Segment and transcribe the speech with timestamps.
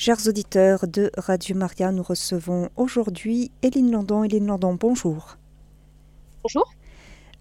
[0.00, 4.22] Chers auditeurs de Radio Maria, nous recevons aujourd'hui Éline Landon.
[4.22, 5.38] Éline Landon, bonjour.
[6.44, 6.72] Bonjour.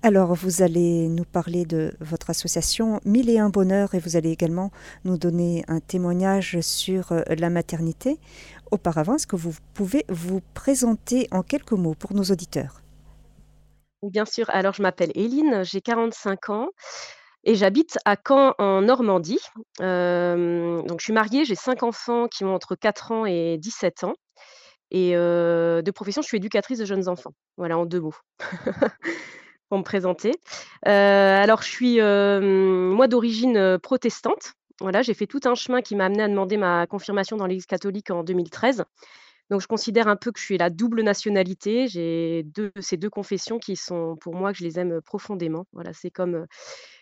[0.02, 4.32] Alors, vous allez nous parler de votre association Mille et un bonheur et vous allez
[4.32, 4.72] également
[5.06, 8.18] nous donner un témoignage sur euh, la maternité.
[8.72, 12.82] Auparavant, est-ce que vous pouvez vous présenter en quelques mots pour nos auditeurs?
[14.02, 14.50] Bien sûr.
[14.50, 16.70] Alors, je m'appelle Éline, j'ai 45 ans
[17.44, 19.40] et j'habite à Caen, en Normandie.
[19.80, 24.16] donc je suis mariée, j'ai cinq enfants qui ont entre 4 ans et 17 ans
[24.92, 27.34] et de profession, je suis éducatrice de jeunes enfants.
[27.58, 28.16] Voilà, en deux mots,
[29.70, 30.32] pour me présenter.
[30.84, 34.54] alors je suis, moi d'origine, protestante.
[34.80, 37.66] Voilà, j'ai fait tout un chemin qui m'a amené à demander ma confirmation dans l'Église
[37.66, 38.84] catholique en 2013.
[39.50, 41.88] Donc je considère un peu que je suis la double nationalité.
[41.88, 42.46] J'ai
[42.80, 45.66] ces deux confessions qui sont pour moi que je les aime, profondément.
[45.72, 46.46] Voilà, c'est comme,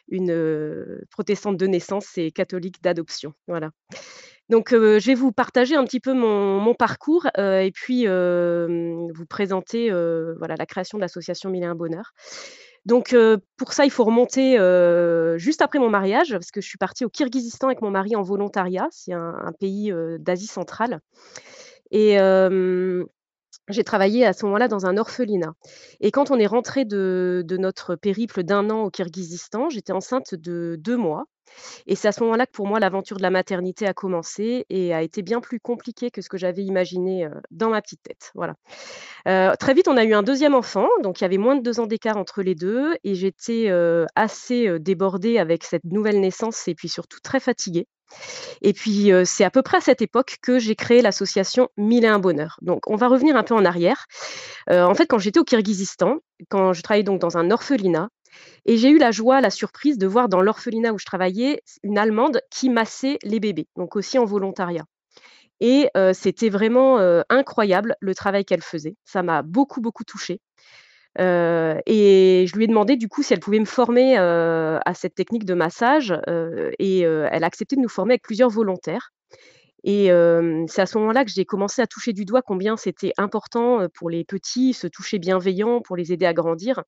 [0.07, 3.33] une protestante de naissance et catholique d'adoption.
[3.47, 3.71] Voilà.
[4.49, 10.55] Donc, je vais vous partager un petit peu mon, parcours et puis vous présenter voilà,
[10.57, 12.13] la création de l'association Mille et un Bonheur.
[12.85, 13.15] Donc,
[13.57, 14.57] pour ça, il faut remonter
[15.37, 18.21] juste après mon mariage, parce que je suis partie au Kirghizistan avec mon mari en
[18.21, 18.87] volontariat.
[18.91, 20.99] C'est un, pays d'Asie centrale.
[21.89, 22.17] Et
[23.69, 25.53] j'ai travaillé à ce moment-là dans un orphelinat
[25.99, 30.35] et quand on est rentré de de notre périple d'un an au Kirghizistan, j'étais enceinte
[30.35, 31.25] de deux mois
[31.87, 34.93] et c'est à ce moment-là que pour moi l'aventure de la maternité a commencé et
[34.93, 38.55] a été bien plus compliquée que ce que j'avais imaginé, dans ma petite tête, voilà.
[39.57, 41.79] très vite, on a eu un deuxième enfant, donc il y avait moins de deux
[41.79, 43.71] ans d'écart entre les deux et j'étais,
[44.15, 47.87] assez, débordée avec cette nouvelle naissance et puis surtout très fatiguée.
[48.61, 52.07] Et puis, c'est à peu près à cette époque que j'ai créé l'association Mille et
[52.07, 52.57] un bonheur.
[52.61, 54.05] Donc, on va revenir un peu en arrière.
[54.69, 58.09] en fait, quand j'étais au Kirghizistan, quand je travaillais donc dans un orphelinat,
[58.65, 61.97] et j'ai eu la joie, la surprise de voir dans l'orphelinat où je travaillais une
[61.97, 64.85] Allemande qui massait les bébés, donc aussi en volontariat.
[65.61, 66.97] Et c'était vraiment
[67.29, 68.97] incroyable le travail qu'elle faisait.
[69.05, 70.41] Ça m'a beaucoup, beaucoup touchée
[71.17, 75.45] et je lui ai demandé du coup si elle pouvait me former, à cette technique
[75.45, 76.13] de massage,
[76.79, 79.11] et elle a accepté de nous former avec plusieurs volontaires.
[79.83, 80.07] Et
[80.67, 84.09] c'est à ce moment-là que j'ai commencé à toucher du doigt combien c'était important, pour
[84.09, 86.83] les petits, se toucher bienveillant pour les aider à grandir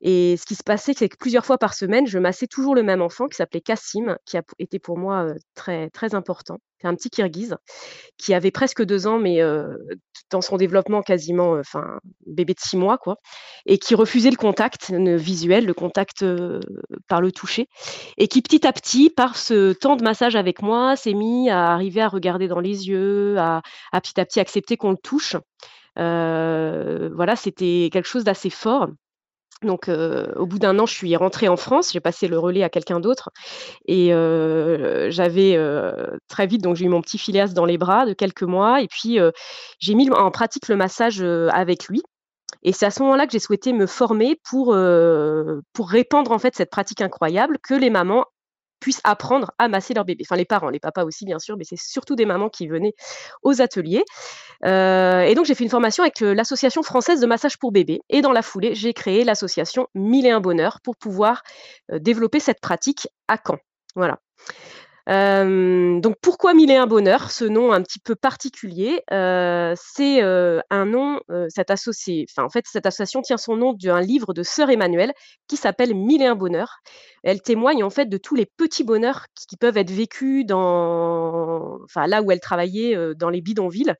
[0.00, 2.82] et ce qui se passait, c'est que plusieurs fois par semaine, je massais toujours le
[2.82, 6.58] même enfant qui s'appelait Kassim, qui a été pour moi très, très important.
[6.80, 7.56] C'est un petit Kirghiz
[8.16, 9.40] qui avait presque deux ans, mais
[10.30, 13.16] dans son développement quasiment, enfin, bébé de six mois, quoi,
[13.66, 16.24] et qui refusait le contact visuel, le contact
[17.08, 17.66] par le toucher,
[18.16, 21.72] et qui petit à petit, par ce temps de massage avec moi, s'est mis à
[21.72, 25.34] arriver à regarder dans les yeux, à, à petit à petit accepter qu'on le touche.
[25.96, 28.86] voilà, c'était quelque chose d'assez fort.
[29.62, 31.92] Donc, au bout d'un an, je suis rentrée en France.
[31.92, 33.30] J'ai passé le relais à quelqu'un d'autre
[33.86, 34.08] et
[35.10, 35.58] j'avais,
[36.28, 38.88] très vite donc j'ai eu mon petit Phileas dans les bras de quelques mois et
[38.88, 39.18] puis,
[39.80, 42.02] j'ai mis en pratique le massage, avec lui
[42.62, 44.76] et c'est à ce moment-là que j'ai souhaité me former pour,
[45.72, 48.24] pour répandre, en fait, cette pratique incroyable que les mamans
[48.80, 50.24] puissent apprendre à masser leur bébé.
[50.26, 52.94] Enfin, les parents, les papas aussi, bien sûr, mais c'est surtout des mamans qui venaient
[53.42, 54.04] aux ateliers.
[54.64, 58.00] Euh, et donc, j'ai fait une formation avec euh, l'Association française de massage pour bébés.
[58.08, 61.42] Et dans la foulée, j'ai créé l'association Mille et un bonheur pour pouvoir
[61.92, 63.58] euh, développer cette pratique à Caen.
[63.94, 64.18] Voilà
[65.08, 71.20] donc pourquoi Mille et un bonheur Ce nom un petit peu particulier, c'est un nom,
[71.48, 75.12] cette associé enfin en fait cette association tient son nom d'un livre de sœur Emmanuel
[75.46, 76.80] qui s'appelle Mille et un bonheur.
[77.24, 82.06] Elle témoigne en fait de tous les petits bonheurs qui peuvent être vécus dans enfin
[82.06, 83.94] là où elle travaillait, dans les bidonvilles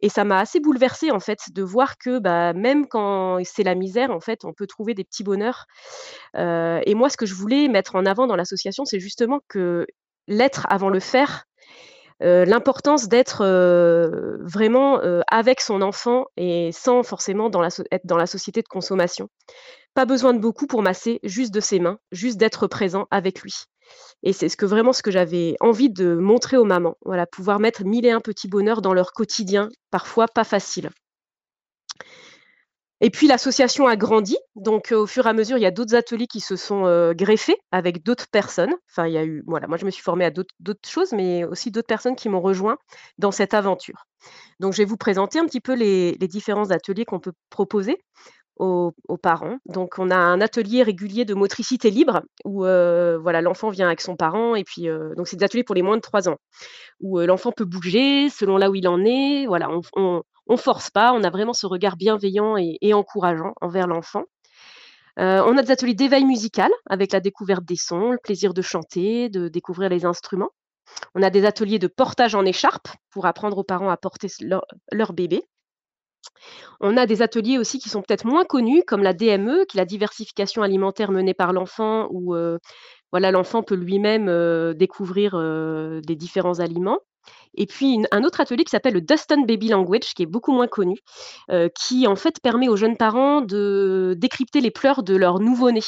[0.00, 3.74] et ça m'a assez bouleversée en fait de voir que, bah, même quand c'est la
[3.74, 5.66] misère en fait, on peut trouver des petits bonheurs.
[6.34, 9.86] et moi ce que je voulais mettre en avant dans l'association, c'est justement que
[10.28, 11.44] l'être avant le faire,
[12.20, 13.44] l'importance d'être
[14.40, 17.50] vraiment avec son enfant et sans forcément
[17.90, 19.28] être dans la société de consommation.
[19.94, 23.54] Pas besoin de beaucoup pour masser, juste de ses mains, juste d'être présent avec lui.
[24.22, 26.96] Et c'est vraiment ce que j'avais envie de montrer aux mamans.
[27.04, 30.90] Voilà, pouvoir mettre mille et un petits bonheurs dans leur quotidien, parfois pas facile.
[33.02, 35.94] Et puis l'association a grandi, donc au fur et à mesure, il y a d'autres
[35.94, 38.74] ateliers qui se sont, greffés avec d'autres personnes.
[38.90, 41.44] Enfin, il y a eu voilà, moi je me suis formée à d'autres choses, mais
[41.44, 42.78] aussi d'autres personnes qui m'ont rejoint
[43.18, 44.06] dans cette aventure.
[44.60, 47.98] Donc je vais vous présenter un petit peu les différents ateliers qu'on peut proposer
[48.58, 49.58] aux parents.
[49.66, 54.16] Donc on a un atelier régulier de motricité libre où, voilà, l'enfant vient avec son
[54.16, 56.36] parent et puis, donc c'est des ateliers pour les moins de 3 ans,
[57.00, 59.44] où, l'enfant peut bouger selon là où il en est.
[59.46, 60.22] Voilà, on on
[60.56, 64.24] force pas, on a vraiment ce regard bienveillant et, encourageant envers l'enfant.
[65.18, 68.62] Euh, on a des ateliers d'éveil musical avec la découverte des sons, le plaisir de
[68.62, 70.50] chanter, de découvrir les instruments.
[71.14, 75.12] On a des ateliers de portage en écharpe pour apprendre aux parents à porter leur,
[75.12, 75.42] bébé.
[76.80, 79.80] On a des ateliers aussi qui sont peut-être moins connus, comme la DME, qui est
[79.80, 82.58] la diversification alimentaire menée par l'enfant, où euh,
[83.10, 85.32] voilà, l'enfant peut lui-même euh, découvrir
[86.02, 87.00] des différents aliments.
[87.54, 90.68] Et puis un autre atelier qui s'appelle le Dustin Baby Language, qui est beaucoup moins
[90.68, 90.98] connu,
[91.74, 95.80] qui en fait permet aux jeunes parents de décrypter les pleurs de leurs nouveau-nés.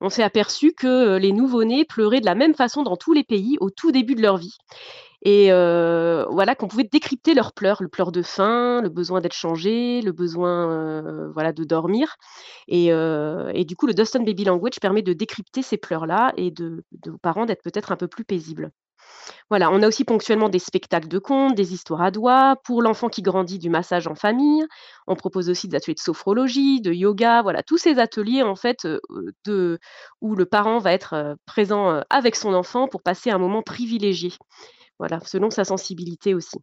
[0.00, 3.56] On s'est aperçu que les nouveau-nés pleuraient de la même façon dans tous les pays
[3.60, 4.56] au tout début de leur vie.
[5.22, 10.02] Et voilà qu'on pouvait décrypter leurs pleurs, le pleur de faim, le besoin d'être changé,
[10.02, 12.16] le besoin voilà de dormir.
[12.66, 12.86] Et,
[13.64, 17.18] du coup, le Dustin Baby Language permet de décrypter ces pleurs-là et de, de aux
[17.18, 18.70] parents d'être peut-être un peu plus paisibles.
[19.50, 22.56] Voilà, on a aussi ponctuellement des spectacles de contes, des histoires à doigts.
[22.64, 24.64] Pour l'enfant qui grandit, du massage en famille.
[25.06, 28.86] On propose aussi des ateliers de sophrologie, de yoga, voilà, tous ces ateliers en fait
[29.44, 29.78] de,
[30.20, 34.32] où le parent va être présent avec son enfant pour passer un moment privilégié.
[34.98, 36.58] Voilà, selon sa sensibilité aussi.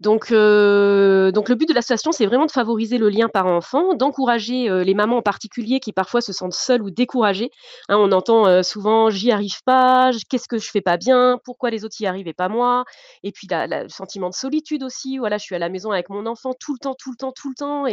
[0.00, 4.68] Donc, euh, donc le but de l'association, c'est vraiment de favoriser le lien parent-enfant, d'encourager
[4.68, 7.50] euh, les mamans en particulier qui parfois se sentent seules ou découragées.
[7.88, 11.70] Hein, on entend euh, souvent j'y arrive pas, qu'est-ce que je fais pas bien, pourquoi
[11.70, 12.84] les autres y arrivent et pas moi?
[13.22, 15.18] Et puis le sentiment de solitude aussi.
[15.18, 17.32] Voilà, je suis à la maison avec mon enfant tout le temps, tout le temps,
[17.32, 17.86] tout le temps,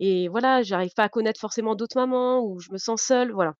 [0.00, 3.32] et, voilà, j'arrive pas à connaître forcément d'autres mamans ou je me sens seule.
[3.32, 3.54] Voilà.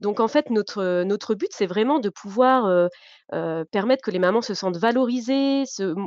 [0.00, 2.88] Donc en fait, notre notre but, c'est vraiment de pouvoir
[3.70, 5.64] permettre que les mamans se sentent valorisées,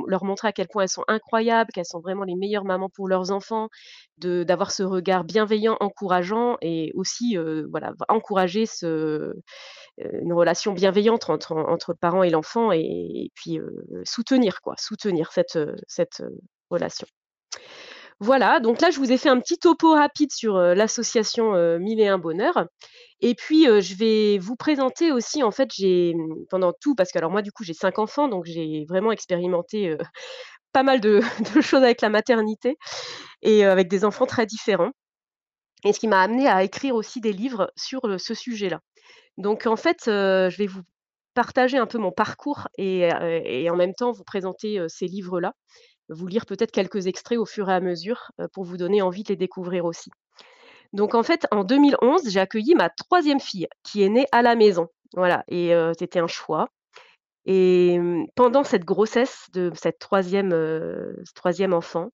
[0.08, 1.33] leur montrer à quel point elles sont incroyables,
[1.72, 3.68] qu'elles sont vraiment les meilleures mamans pour leurs enfants,
[4.18, 7.36] d'avoir ce regard bienveillant, encourageant et aussi
[7.70, 9.34] voilà, encourager ce,
[9.98, 13.58] une relation bienveillante entre, entre le parent et l'enfant et, puis
[14.04, 16.22] soutenir, quoi, soutenir cette, cette
[16.70, 17.06] relation.
[18.20, 22.06] Voilà, donc là, je vous ai fait un petit topo rapide sur l'association Mille et
[22.06, 22.66] un bonheur.
[23.20, 27.18] Et puis, je vais vous présenter aussi, en fait, j'ai mmh, pendant tout, parce que
[27.18, 29.96] alors moi, du coup, j'ai cinq enfants, donc j'ai vraiment expérimenté
[30.74, 31.22] pas mal de,
[31.62, 32.76] choses avec la maternité
[33.40, 34.90] et avec des enfants très différents.
[35.84, 38.80] Et ce qui m'a amené à écrire aussi des livres sur ce sujet-là.
[39.36, 40.82] Donc, en fait, je vais vous
[41.34, 43.08] partager un peu mon parcours et,
[43.44, 45.52] et en même temps vous présenter ces livres-là
[46.08, 49.30] vous lire peut-être quelques extraits au fur et à mesure pour vous donner envie de
[49.30, 50.10] les découvrir aussi.
[50.92, 54.54] Donc en fait, en 2011, j'ai accueilli ma troisième fille qui est née à la
[54.54, 54.88] maison.
[55.14, 56.68] Voilà, et c'était un choix.
[57.46, 60.54] Et mmh, pendant cette grossesse de cette troisième,
[61.34, 62.10] troisième enfant,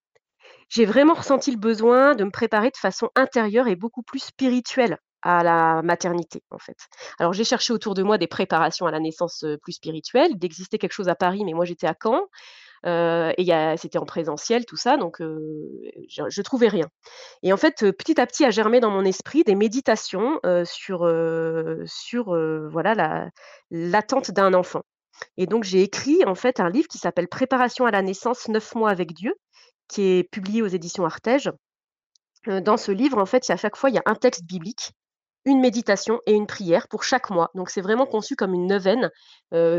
[0.68, 4.98] j'ai vraiment ressenti le besoin de me préparer de façon intérieure et beaucoup plus spirituelle
[5.22, 6.76] à la maternité, en fait.
[7.18, 10.38] Alors j'ai cherché autour de moi des préparations à la naissance plus spirituelle.
[10.38, 12.22] d'exister quelque chose à Paris, mais moi j'étais à Caen
[12.84, 16.88] et c'était en présentiel, tout ça, donc je, ne trouvais rien.
[17.42, 21.00] Et en fait, petit à petit, a germé dans mon esprit des méditations sur,
[21.84, 22.24] sur
[22.70, 23.30] voilà
[23.70, 24.82] l'attente d'un enfant.
[25.36, 28.74] Et donc j'ai écrit en fait un livre qui s'appelle Préparation à la naissance, neuf
[28.74, 29.34] mois avec Dieu,
[29.88, 31.50] qui est publié aux éditions Artege.
[32.46, 34.92] Dans ce livre, en fait, à chaque fois, il y a un texte biblique
[35.44, 37.50] une méditation et une prière pour chaque mois.
[37.54, 39.10] Donc c'est vraiment conçu comme une neuvaine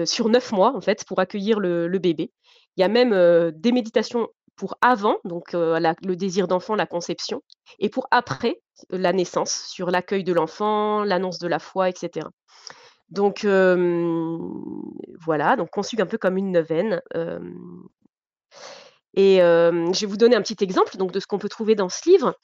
[0.06, 2.32] sur neuf mois en fait pour accueillir le, bébé.
[2.78, 7.42] Il y a même des méditations pour avant, donc le désir d'enfant, la conception,
[7.80, 12.28] et pour après la naissance, sur l'accueil de l'enfant, l'annonce de la foi, etc.
[13.12, 17.02] Donc voilà, donc conçu un peu comme une neuvaine.
[19.14, 21.90] et je vais vous donner un petit exemple donc, de ce qu'on peut trouver dans
[21.90, 22.36] ce livre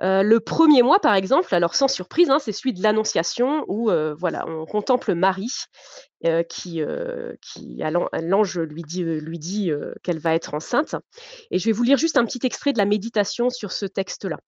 [0.00, 4.44] le premier mois, par exemple, alors sans surprise, hein, c'est celui de l'Annonciation où voilà,
[4.48, 5.52] on contemple Marie
[6.48, 6.82] qui,
[7.40, 7.82] qui
[8.20, 9.70] l'ange lui lui dit
[10.02, 10.96] qu'elle va être enceinte.
[11.50, 14.38] Et je vais vous lire juste un petit extrait de la méditation sur ce texte-là.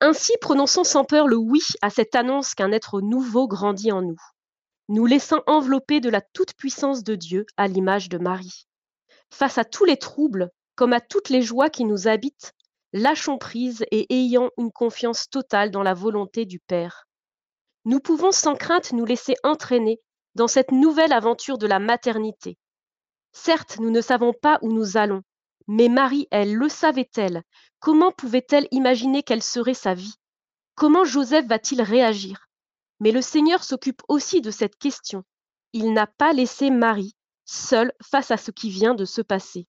[0.00, 4.20] Ainsi prononçons sans peur le oui à cette annonce qu'un être nouveau grandit en nous,
[4.88, 8.66] nous laissant envelopper de la toute-puissance de Dieu à l'image de Marie.
[9.30, 12.52] Face à tous les troubles, comme à toutes les joies qui nous habitent,
[12.92, 17.06] lâchons prise et ayant une confiance totale dans la volonté du Père.
[17.84, 20.00] Nous pouvons sans crainte nous laisser entraîner
[20.34, 22.56] dans cette nouvelle aventure de la maternité.
[23.32, 25.22] Certes, nous ne savons pas où nous allons,
[25.68, 27.42] mais Marie, elle, le savait-elle?
[27.80, 30.14] Comment pouvait-elle imaginer quelle serait sa vie?
[30.74, 32.46] Comment Joseph va-t-il réagir?
[33.00, 35.24] Mais le Seigneur s'occupe aussi de cette question.
[35.72, 39.66] Il n'a pas laissé Marie seule face à ce qui vient de se passer.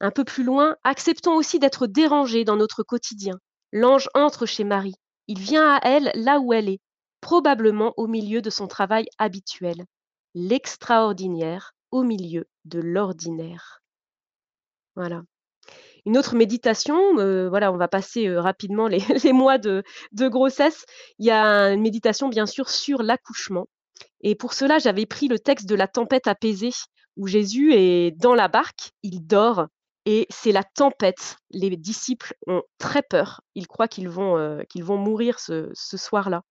[0.00, 3.38] Un peu plus loin, acceptons aussi d'être dérangés dans notre quotidien.
[3.72, 4.96] L'ange entre chez Marie.
[5.28, 6.80] Il vient à elle là où elle est,
[7.20, 9.84] probablement au milieu de son travail habituel.
[10.34, 13.81] L'extraordinaire au milieu de l'ordinaire.
[14.96, 15.22] Voilà.
[16.04, 18.98] Une autre méditation, euh, voilà, on va passer euh, rapidement les,
[19.32, 20.84] mois de, grossesse.
[21.18, 23.68] Il y a une méditation bien sûr sur l'accouchement.
[24.20, 26.72] Et pour cela, j'avais pris le texte de la tempête apaisée,
[27.16, 29.66] où Jésus est dans la barque, il dort,
[30.06, 31.36] et c'est la tempête.
[31.50, 33.42] Les disciples ont très peur.
[33.54, 36.42] Ils croient qu'ils vont, euh, mourir ce, ce soir-là.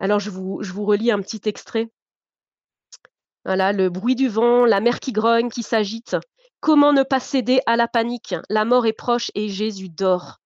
[0.00, 1.88] Alors je vous, je vous relis un petit extrait.
[3.44, 6.16] Voilà, le bruit du vent, la mer qui grogne, qui s'agite.
[6.60, 8.34] Comment ne pas céder à la panique?
[8.48, 10.38] La mort est proche et Jésus dort.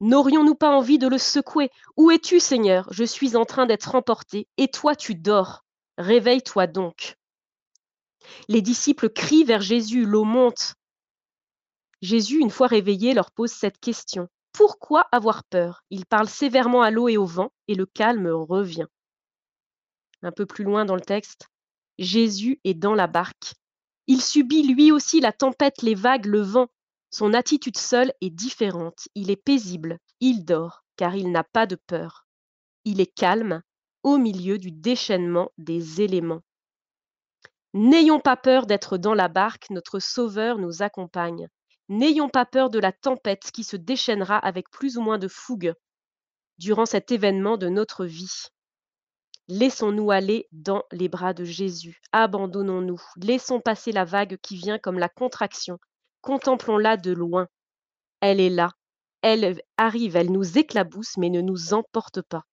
[0.00, 1.70] N'aurions-nous pas envie de le secouer?
[1.96, 2.88] Où es-tu, Seigneur?
[2.90, 5.64] Je suis en train d'être emporté, et toi tu dors.
[5.98, 7.16] Réveille-toi donc.
[8.48, 10.74] Les disciples crient vers Jésus, l'eau monte.
[12.00, 14.28] Jésus, une fois réveillé, leur pose cette question.
[14.52, 15.84] Pourquoi avoir peur?
[15.90, 18.86] Il parle sévèrement à l'eau et au vent, et le calme revient.
[20.22, 21.46] Un peu plus loin dans le texte,
[21.98, 23.54] Jésus est dans la barque.
[24.06, 26.68] Il subit lui aussi la tempête, les vagues, le vent.
[27.10, 29.08] Son attitude seule est différente.
[29.14, 32.26] Il est paisible, il dort, car il n'a pas de peur.
[32.84, 33.62] Il est calme
[34.02, 36.42] au milieu du déchaînement des éléments.
[37.74, 41.48] N'ayons pas peur d'être dans la barque, notre Sauveur nous accompagne.
[41.88, 45.74] N'ayons pas peur de la tempête qui se déchaînera avec plus ou moins de fougue
[46.58, 48.46] durant cet événement de notre vie.
[49.54, 52.00] Laissons-nous aller dans les bras de Jésus.
[52.12, 53.02] Abandonnons-nous.
[53.16, 55.78] Laissons passer la vague qui vient comme la contraction
[56.22, 57.48] Contemplons-la de loin.
[58.22, 58.70] Elle est là.
[59.20, 62.44] Elle arrive, elle nous éclabousse, mais ne nous emporte pas.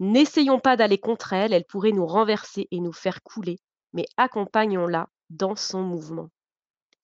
[0.00, 3.60] N'essayons pas d'aller contre elle, elle pourrait nous renverser et nous faire couler,
[3.92, 6.30] mais accompagnons-la dans son mouvement.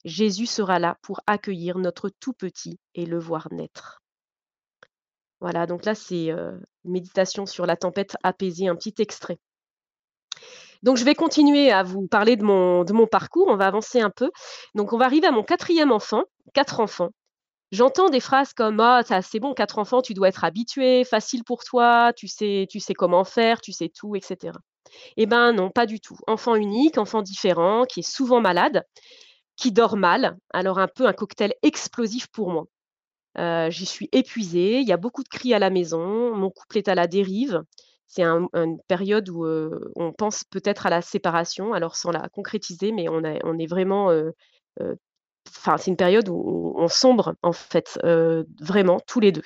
[0.04, 4.02] Jésus sera là pour accueillir notre tout petit et le voir naître.
[5.40, 9.38] Voilà, donc là c'est euh, méditation sur la tempête apaisée, un petit extrait.
[10.82, 13.48] Donc, je vais continuer à vous parler de mon, parcours.
[13.48, 14.30] On va avancer un peu.
[14.74, 16.22] Donc, on va arriver à mon quatrième enfant,
[16.54, 17.10] quatre enfants.
[17.72, 21.64] J'entends des phrases comme Ah, c'est bon, quatre enfants, tu dois être habitué, facile pour
[21.64, 24.52] toi, tu sais, tu sais comment faire, tu sais tout, etc.
[25.16, 26.16] Eh bien, non, pas du tout.
[26.26, 28.84] Enfant unique, enfant différent, qui est souvent malade,
[29.56, 30.38] qui dort mal.
[30.54, 32.64] Alors, un peu un cocktail explosif pour moi.
[33.38, 36.78] Euh, j'y suis épuisée, il y a beaucoup de cris à la maison, mon couple
[36.78, 37.62] est à la dérive
[38.08, 39.46] c'est une période où
[39.94, 44.10] on pense peut-être à la séparation, alors sans la concrétiser, mais on, est vraiment.
[44.78, 48.00] C'est une période où on sombre, en fait,
[48.60, 49.42] vraiment, tous les deux.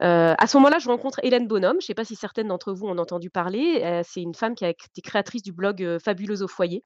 [0.00, 1.76] à ce moment-là, je rencontre Hélène Bonhomme.
[1.80, 4.02] Je ne sais pas si certaines d'entre vous ont entendu parler.
[4.04, 6.82] c'est une femme qui a été créatrice du blog Fabuleuse au foyer.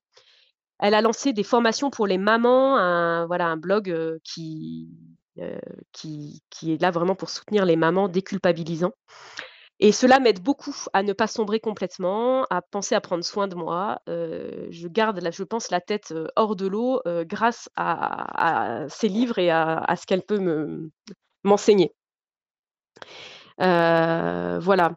[0.80, 4.90] Elle a lancé des formations pour les mamans, un, voilà, un blog qui,
[5.92, 8.92] qui, qui, est là vraiment pour soutenir les mamans déculpabilisant.
[9.80, 13.54] Et cela m'aide beaucoup à ne pas sombrer complètement, à penser à prendre soin de
[13.54, 14.00] moi.
[14.06, 19.94] je garde, je pense, la tête hors de l'eau grâce à, ces livres et à,
[19.96, 20.40] ce qu'elle peut
[21.44, 21.94] m'enseigner.
[23.58, 24.92] voilà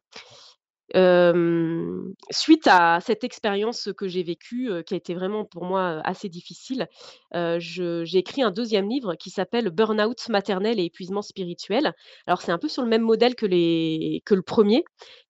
[2.32, 6.88] suite à cette expérience que j'ai vécue, qui a été vraiment pour moi assez difficile,
[7.34, 11.94] j'ai écrit un deuxième livre qui s'appelle Burnout maternel et épuisement spirituel.
[12.28, 14.84] Alors c'est un peu sur le même modèle que, le premier.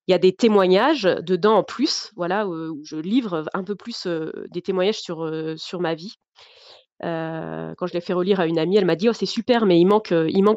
[0.07, 4.07] Il y a des témoignages dedans en plus, voilà, où je livre un peu plus
[4.51, 6.15] des témoignages sur, ma vie.
[7.01, 9.79] quand je l'ai fait relire à une amie, elle m'a dit oh c'est super, mais
[9.79, 10.13] il manque,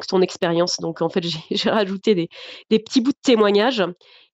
[0.07, 0.77] ton expérience.
[0.79, 3.83] Donc en fait j'ai rajouté des, petits bouts de témoignages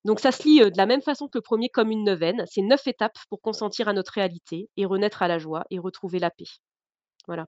[0.06, 2.44] donc ça se lit de la même façon que le premier, comme une neuvaine.
[2.48, 6.20] C'est neuf étapes pour consentir à notre réalité et renaître à la joie et retrouver
[6.20, 6.46] la paix.
[7.28, 7.46] Voilà.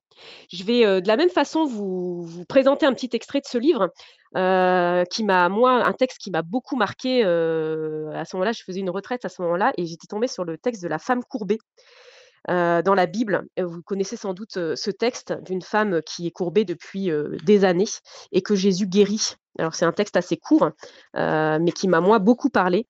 [0.52, 3.90] Je vais de la même façon vous, présenter un petit extrait de ce livre
[5.10, 7.24] qui m'a, moi, un texte qui m'a beaucoup marqué.
[7.24, 10.58] à ce moment-là, je faisais une retraite à ce moment-là et j'étais tombée sur le
[10.58, 11.58] texte de la femme courbée.
[12.48, 13.46] Dans la Bible.
[13.58, 17.10] Vous connaissez sans doute ce texte d'une femme qui est courbée depuis
[17.44, 17.86] des années
[18.32, 20.72] et que Jésus guérit alors c'est un texte assez court,
[21.16, 22.88] euh, mais qui m'a moi beaucoup parlé.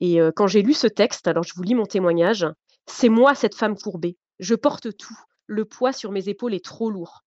[0.00, 2.46] Et euh, quand j'ai lu ce texte, alors je vous lis mon témoignage,
[2.86, 4.16] c'est moi cette femme courbée.
[4.38, 5.18] Je porte tout.
[5.46, 7.24] Le poids sur mes épaules est trop lourd.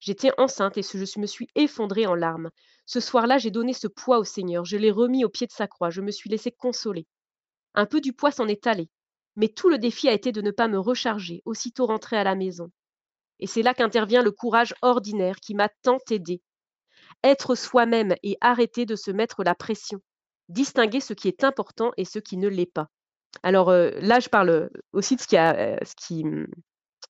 [0.00, 2.50] J'étais enceinte et je me suis effondrée en larmes.
[2.84, 4.64] Ce soir-là, j'ai donné ce poids au Seigneur.
[4.64, 5.90] Je l'ai remis au pied de sa croix.
[5.90, 7.06] Je me suis laissée consoler.
[7.74, 8.88] Un peu du poids s'en est allé.
[9.36, 12.34] Mais tout le défi a été de ne pas me recharger, aussitôt rentrée à la
[12.34, 12.70] maison.
[13.38, 16.40] Et c'est là qu'intervient le courage ordinaire qui m'a tant aidée
[17.22, 20.00] être soi-même et arrêter de se mettre la pression.
[20.48, 22.88] Distinguer ce qui est important et ce qui ne l'est pas.
[23.42, 26.24] Alors là, je parle aussi de ce qui, a, ce qui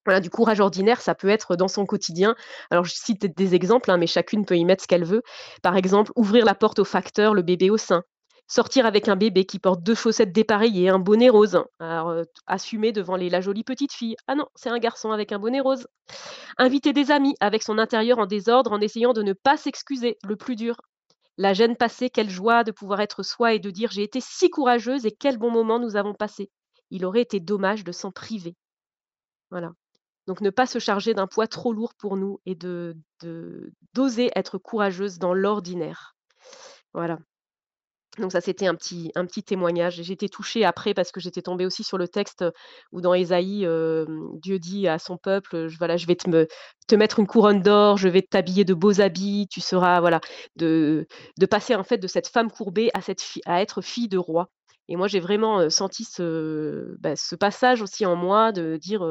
[0.04, 2.35] voilà, du courage ordinaire, ça peut être dans son quotidien.
[2.71, 5.23] Alors, je cite des exemples, hein, mais chacune peut y mettre ce qu'elle veut.
[5.62, 8.02] Par exemple, ouvrir la porte au facteur, le bébé au sein,
[8.49, 11.65] Sortir avec un bébé qui porte deux chaussettes dépareillées, un bonnet rose.
[11.81, 14.17] Alors, assumer devant la jolie petite fille.
[14.29, 15.88] Ah non, c'est un garçon avec un bonnet rose.
[16.57, 20.37] Inviter des amis avec son intérieur en désordre en essayant de ne pas s'excuser, le
[20.37, 20.76] plus dur.
[21.38, 24.49] La gêne passée, quelle joie de pouvoir être soi et de dire: «J'ai été si
[24.49, 26.50] courageuse et quel bon moment nous avons passé».
[26.91, 28.55] Il aurait été dommage de s'en priver.
[29.50, 29.73] Voilà.
[30.29, 32.97] Donc ne pas se charger d'un poids trop lourd pour nous et de
[33.93, 36.15] d'oser être courageuse dans l'ordinaire.
[36.95, 37.19] Voilà.
[38.19, 39.13] Donc ça, c'était un petit
[39.45, 40.01] témoignage.
[40.03, 42.45] J'ai été touchée après parce que j'étais tombée aussi sur le texte,
[42.93, 43.67] où dans Ésaïe,
[44.43, 46.47] Dieu dit à son peuple, je voilà: «Je vais te me
[46.89, 50.21] te mettre une couronne d'or, je vais t'habiller de beaux habits, tu seras» voilà,
[50.57, 51.07] de
[51.51, 54.49] passer en fait de cette femme courbée à cette à être fille de roi.
[54.89, 59.05] Et moi, j'ai vraiment, senti ce, bah, ce passage aussi en moi de dire,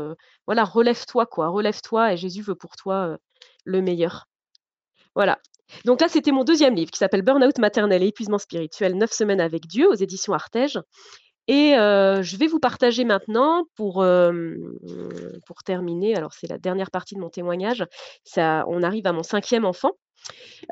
[0.47, 3.17] voilà: «Relève-toi quoi, relève-toi et Jésus veut pour toi,
[3.65, 4.25] le meilleur».
[5.15, 5.39] Voilà.
[5.85, 9.41] Donc là, c'était mon deuxième livre qui s'appelle Burn-out maternel et épuisement spirituel, 9 semaines
[9.41, 10.79] avec Dieu aux éditions Artege
[11.47, 14.03] et heu, je vais vous partager maintenant pour,
[15.45, 17.85] pour terminer, alors c'est la dernière partie de mon témoignage,
[18.23, 19.91] ça on arrive à mon cinquième enfant,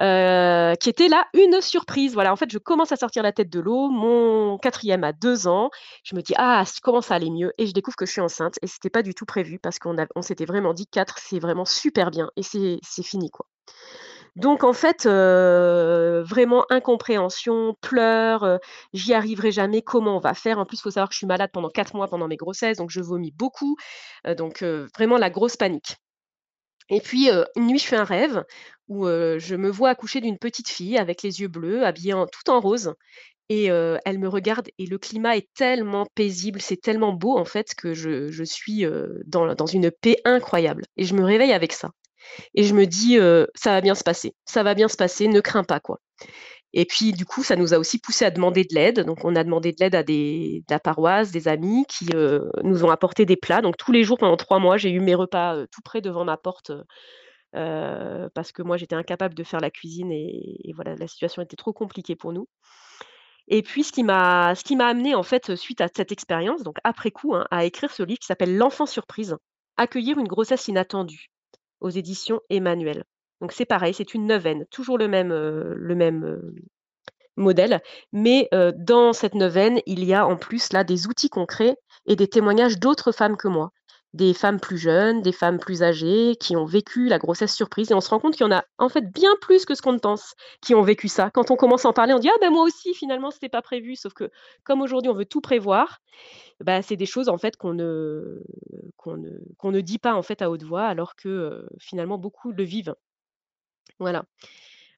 [0.01, 2.13] heu, qui était là une surprise.
[2.13, 5.47] Voilà, en fait, je commence à sortir la tête de l'eau, mon quatrième a 2
[5.47, 5.69] ans,
[6.03, 8.21] je me dis: «Ah, ça commence à aller mieux» et je découvre que je suis
[8.21, 11.65] enceinte et c'était pas du tout prévu parce qu'on s'était vraiment dit: «4, c'est vraiment
[11.65, 13.45] super bien» et c'est fini, quoi.
[14.35, 18.59] Donc en fait, vraiment incompréhension, pleurs,
[18.93, 20.57] j'y arriverai jamais, comment on va faire?
[20.59, 22.77] En plus, il faut savoir que je suis malade pendant 4 mois pendant mes grossesses,
[22.77, 23.75] donc je vomis beaucoup,
[24.37, 24.63] donc
[24.97, 25.97] vraiment la grosse panique.
[26.89, 28.43] Et puis, une nuit, je fais un rêve
[28.87, 32.59] où, je me vois accoucher d'une petite fille avec les yeux bleus, habillée tout en
[32.59, 32.93] rose
[33.49, 37.75] et elle me regarde et le climat est tellement paisible, c'est tellement beau en fait
[37.75, 38.85] que je suis,
[39.27, 41.91] dans une paix incroyable et je me réveille avec ça.
[42.55, 45.27] Et je me dis, heu: «Ça va bien se passer, ça va bien se passer,
[45.27, 45.99] ne crains pas, quoi».
[46.73, 49.01] Et puis du coup, ça nous a aussi poussé à demander de l'aide.
[49.01, 52.51] Donc on a demandé de l'aide à des de la paroisse, des amis qui, heu,
[52.63, 53.61] nous ont apporté des plats.
[53.61, 56.25] Donc tous les jours pendant 3 mois, j'ai eu mes repas, heu, tout près devant
[56.25, 56.71] ma porte,
[57.53, 61.73] parce que moi j'étais incapable de faire la cuisine et voilà, la situation était trop
[61.73, 62.47] compliquée pour nous.
[63.47, 67.35] Et puis ce qui m'a amenée en fait, suite à cette expérience, donc après coup,
[67.35, 69.35] hein, à écrire ce livre qui s'appelle «L'enfant surprise:
[69.77, 71.29] accueillir une grossesse inattendue»
[71.83, 73.05] aux éditions Emmanuel.
[73.41, 76.55] Donc c'est pareil, c'est une neuvaine, toujours le même, heu, le même, heu,
[77.37, 77.81] modèle,
[78.13, 81.75] mais heu, dans cette neuvaine, il y a en plus là des outils concrets
[82.07, 83.71] et des témoignages d'autres femmes que moi.
[84.13, 87.95] Des femmes plus jeunes, des femmes plus âgées, qui ont vécu la grossesse surprise et
[87.95, 89.97] on se rend compte qu'il y en a en fait bien plus que ce qu'on
[89.97, 91.31] pense, qui ont vécu ça.
[91.31, 93.63] Quand on commence à en parler, on dit: «Ah ben moi aussi finalement c'était pas
[93.63, 94.29] prévu», sauf que
[94.63, 95.99] comme aujourd'hui on veut tout prévoir,
[96.61, 98.41] bah, c'est des choses en fait qu'on ne
[98.97, 102.17] qu'on ne qu'on ne dit pas en fait à haute voix alors que, heu, finalement
[102.19, 102.95] beaucoup le vivent.
[103.99, 104.23] Voilà.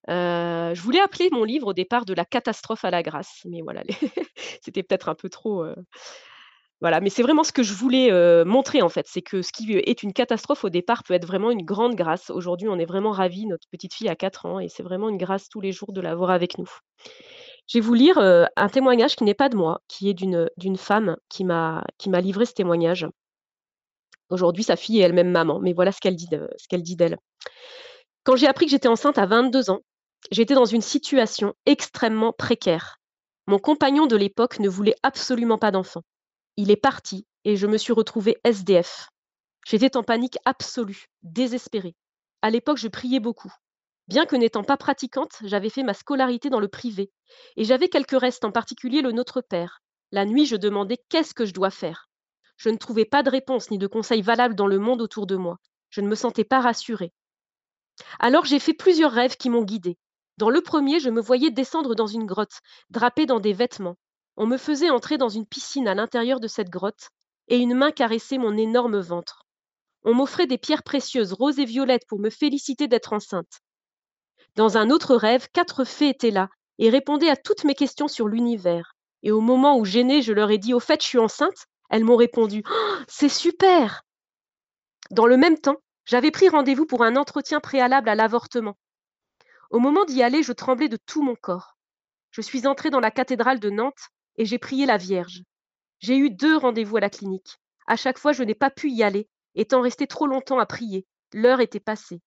[0.10, 3.62] Heu, je voulais appeler mon livre au départ «De la catastrophe à la grâce», mais
[3.62, 3.84] voilà,
[4.62, 5.76] c'était peut-être un peu trop, heu,
[6.82, 8.12] voilà, mais c'est vraiment ce que je voulais,
[8.46, 11.52] montrer en fait, c'est que ce qui est une catastrophe au départ peut être vraiment
[11.52, 12.30] une grande grâce.
[12.30, 15.18] Aujourd'hui, on est vraiment ravis, notre petite fille a 4 ans et c'est vraiment une
[15.18, 16.70] grâce tous les jours de l'avoir avec nous.
[17.68, 21.18] Je vais vous lire, un témoignage qui n'est pas de moi, qui est d'une, femme
[21.30, 23.08] qui m'a livré ce témoignage.
[24.30, 26.96] Aujourd'hui, sa fille est elle-même maman, mais voilà ce qu'elle dit de ce qu'elle dit
[26.96, 27.18] d'elle.
[28.24, 29.82] Quand j'ai appris que j'étais enceinte à 22 ans,
[30.32, 32.98] j'étais dans une situation extrêmement précaire.
[33.48, 36.02] Mon compagnon de l'époque ne voulait absolument pas d'enfant.
[36.58, 39.10] Il est parti et je me suis retrouvée SDF.
[39.68, 41.96] J'étais en panique absolue, désespérée.
[42.42, 43.54] À l'époque, je priais beaucoup.
[44.08, 47.12] Bien que n'étant pas pratiquante, j'avais fait ma scolarité dans le privé
[47.58, 49.82] et j'avais quelques restes, en particulier le Notre Père.
[50.12, 52.08] La nuit, je demandais qu'est-ce que je dois faire?
[52.56, 55.36] Je ne trouvais pas de réponse ni de conseils valables dans le monde autour de
[55.36, 55.58] moi.
[55.90, 57.12] Je ne me sentais pas rassurée.
[58.20, 59.98] Alors j'ai fait plusieurs rêves qui m'ont guidée.
[60.38, 63.98] Dans le premier, je me voyais descendre dans une grotte, drapée dans des vêtements.
[64.38, 67.10] On me faisait entrer dans une piscine à l'intérieur de cette grotte
[67.48, 69.44] et une main caressait mon énorme ventre.
[70.04, 73.62] On m'offrait des pierres précieuses, roses et violettes, pour me féliciter d'être enceinte.
[74.56, 78.28] Dans un autre rêve, quatre fées étaient là et répondaient à toutes mes questions sur
[78.28, 78.96] l'univers.
[79.24, 82.04] Et au moment où gênée, je leur ai dit Au fait, je suis enceinte, elles
[82.04, 84.04] m'ont répondu «Oh, C'est super
[85.12, 88.78] Dans le même temps, j'avais pris rendez-vous pour un entretien préalable à l'avortement.
[89.72, 91.76] Au moment d'y aller, je tremblais de tout mon corps.
[92.32, 95.44] Je suis entrée dans la cathédrale de Nantes et j'ai prié la Vierge.
[96.00, 97.58] J'ai eu deux rendez-vous à la clinique.
[97.88, 101.06] À chaque fois, je n'ai pas pu y aller, étant restée trop longtemps à prier.
[101.34, 102.22] L'heure était passée.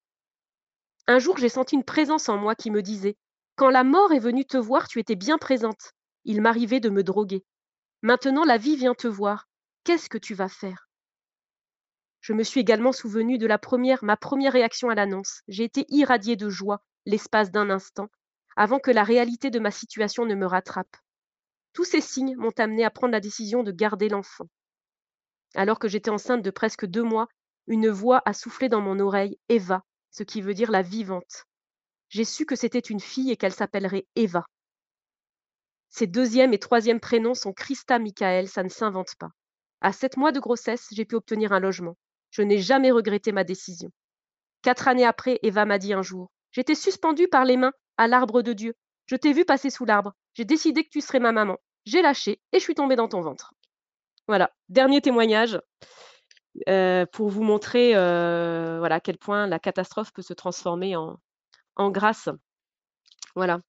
[1.06, 3.16] Un jour, j'ai senti une présence en moi qui me disait
[3.56, 5.92] Quand la mort est venue te voir, tu étais bien présente.
[6.24, 7.44] Il m'arrivait de me droguer.
[8.02, 9.48] Maintenant, la vie vient te voir.
[9.84, 10.88] Qu'est-ce que tu vas faire?
[12.20, 15.42] Je me suis également souvenue de la première, ma première réaction à l'annonce.
[15.48, 18.08] J'ai été irradiée de joie l'espace d'un instant,
[18.56, 20.96] avant que la réalité de ma situation ne me rattrape.
[21.72, 24.46] Tous ces signes m'ont amené à prendre la décision de garder l'enfant.
[25.54, 27.28] Alors que j'étais enceinte de presque deux mois,
[27.66, 31.44] une voix a soufflé dans mon oreille Eva, ce qui veut dire la vivante.
[32.08, 34.46] j'ai su que c'était une fille et qu'elle s'appellerait Eva.
[35.90, 39.30] Ses deuxième et troisième prénoms sont Christa Michael, ça ne s'invente pas.
[39.80, 41.96] À sept mois de grossesse, j'ai pu obtenir un logement.
[42.30, 43.90] Je n'ai jamais regretté ma décision.
[44.62, 48.42] Quatre années après, Eva m'a dit un jour J'étais suspendue par les mains à l'arbre
[48.42, 48.74] de Dieu.
[49.08, 50.12] Je t'ai vu passer sous l'arbre.
[50.34, 51.56] J'ai décidé que tu serais ma maman.
[51.86, 53.54] J'ai lâché et je suis tombée dans ton ventre.
[54.28, 55.58] Voilà, dernier témoignage
[56.68, 61.18] euh, pour vous montrer euh, voilà, à quel point la catastrophe peut se transformer en,
[61.90, 62.28] grâce.
[63.34, 63.60] Voilà.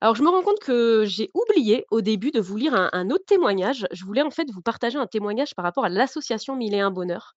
[0.00, 3.24] Alors, je me rends compte que j'ai oublié au début de vous lire un, autre
[3.24, 3.86] témoignage.
[3.92, 6.90] Je voulais en fait vous partager un témoignage par rapport à l'association Mille et un
[6.90, 7.36] Bonheur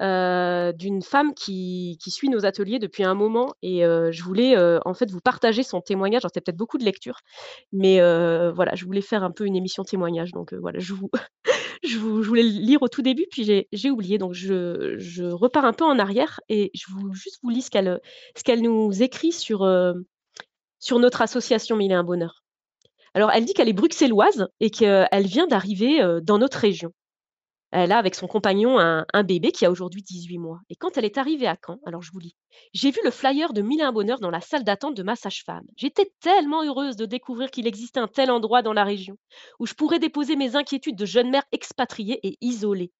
[0.00, 4.78] euh, d'une femme qui, suit nos ateliers depuis un moment et euh, je voulais euh,
[4.86, 6.22] en fait vous partager son témoignage.
[6.24, 7.18] Alors, c'est peut-être beaucoup de lecture,
[7.72, 7.98] mais
[8.50, 10.32] voilà, je voulais faire un peu une émission témoignage.
[10.32, 11.10] Donc voilà, je vous,
[11.82, 14.16] je, voulais le lire au tout début, puis j'ai oublié.
[14.16, 18.00] Donc je, repars un peu en arrière et je vous juste vous lis ce qu'elle
[18.36, 19.68] ce qu'elle nous écrit sur
[20.78, 22.42] sur notre association Mille et un Bonheur.
[23.12, 26.92] Alors, elle dit qu'elle est bruxelloise et qu'elle vient d'arriver dans notre région.
[27.72, 30.60] Elle a avec son compagnon un, bébé qui a aujourd'hui 18 mois.
[30.70, 32.34] Et quand elle est arrivée à Caen, alors je vous lis,
[32.72, 35.66] j'ai vu le flyer de Mille Bonheur dans la salle d'attente de ma sage-femme.
[35.76, 39.16] J'étais tellement heureuse de découvrir qu'il existait un tel endroit dans la région
[39.60, 42.90] où je pourrais déposer mes inquiétudes de jeune mère expatriée et isolée.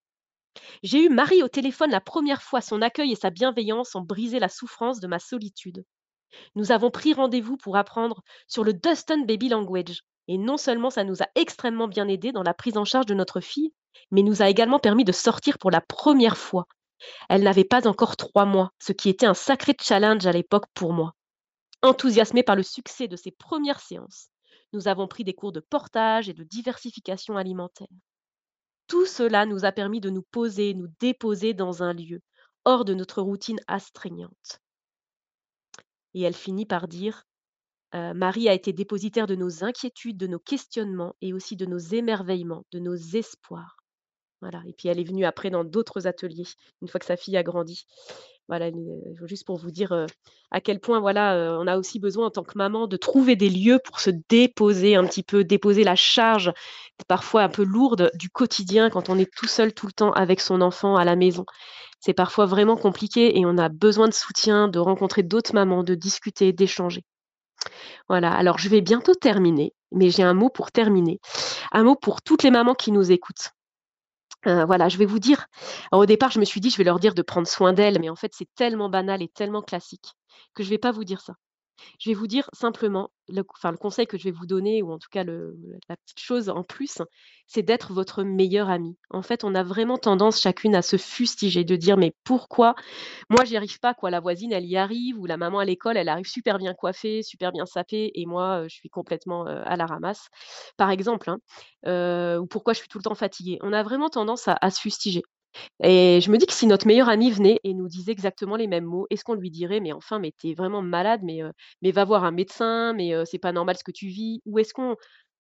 [0.83, 2.61] J'ai eu Marie au téléphone la première fois.
[2.61, 5.85] Son accueil et sa bienveillance ont brisé la souffrance de ma solitude.
[6.55, 10.03] Nous avons pris rendez-vous pour apprendre sur le Dustin Baby Language.
[10.29, 13.15] Et non seulement ça nous a extrêmement bien aidé dans la prise en charge de
[13.15, 13.73] notre fille,
[14.11, 16.67] mais nous a également permis de sortir pour la première fois.
[17.29, 20.93] Elle n'avait pas encore trois mois, ce qui était un sacré challenge à l'époque pour
[20.93, 21.15] moi.
[21.83, 24.29] Enthousiasmée par le succès de ces premières séances,
[24.73, 27.89] nous avons pris des cours de portage et de diversification alimentaire.
[28.87, 32.21] Tout cela nous a permis de nous poser, nous déposer dans un lieu,
[32.65, 34.61] hors de notre routine astreignante.
[36.13, 37.25] Et elle finit par dire
[37.93, 42.65] Marie a été dépositaire de nos inquiétudes, de nos questionnements et aussi de nos émerveillements,
[42.73, 43.80] de nos espoirs.
[44.41, 44.63] Voilà.
[44.67, 46.47] Et puis elle est venue après dans d'autres ateliers,
[46.83, 47.87] une fois que sa fille a grandi.
[48.49, 48.71] Voilà,
[49.27, 50.07] juste pour vous dire
[50.51, 53.49] à quel point voilà, on a aussi besoin en tant que maman de trouver des
[53.49, 56.53] lieux pour se déposer un petit peu, déposer la charge
[57.07, 60.41] parfois un peu lourde du quotidien quand on est tout seul tout le temps avec
[60.41, 61.47] son enfant à la maison
[62.01, 65.95] c'est parfois vraiment compliqué et on a besoin de soutien, de rencontrer d'autres mamans, de
[65.95, 67.05] discuter, d'échanger.
[68.09, 71.21] Voilà, alors je vais bientôt terminer, mais j'ai un mot pour terminer.
[71.73, 73.51] Un mot pour toutes les mamans qui nous écoutent.
[74.47, 75.47] Euh, voilà, je vais vous dire.
[75.93, 78.09] au départ, je me suis dit, je vais leur dire de prendre soin d'elles, mais
[78.11, 80.15] en fait, c'est tellement banal et tellement classique
[80.55, 81.35] que je ne vais pas vous dire ça.
[81.99, 84.99] Je vais vous dire simplement, le, le conseil que je vais vous donner, ou en
[84.99, 86.99] tout cas la petite chose en plus,
[87.47, 88.97] c'est d'être votre meilleur ami.
[89.11, 92.75] En fait, on a vraiment tendance chacune à se fustiger, de dire mais pourquoi?
[93.31, 95.97] Moi j'y arrive pas quoi La voisine elle y arrive, ou la maman à l'école
[95.97, 99.87] elle arrive super bien coiffée, super bien sapée, et moi je suis complètement à la
[99.87, 100.29] ramasse,
[100.77, 101.31] par exemple.
[101.31, 102.39] Hein.
[102.41, 103.59] ou pourquoi je suis tout le temps fatiguée?
[103.63, 105.23] On a vraiment tendance à se fustiger.
[105.83, 108.67] Et je me dis que si notre meilleur ami venait et nous disait exactement les
[108.67, 111.43] mêmes mots, est-ce qu'on lui dirait: «Mais enfin, mais tu vraiment malade, mais,
[111.93, 114.97] va voir un médecin, mais, c'est pas normal ce que tu vis?» ou est-ce qu'on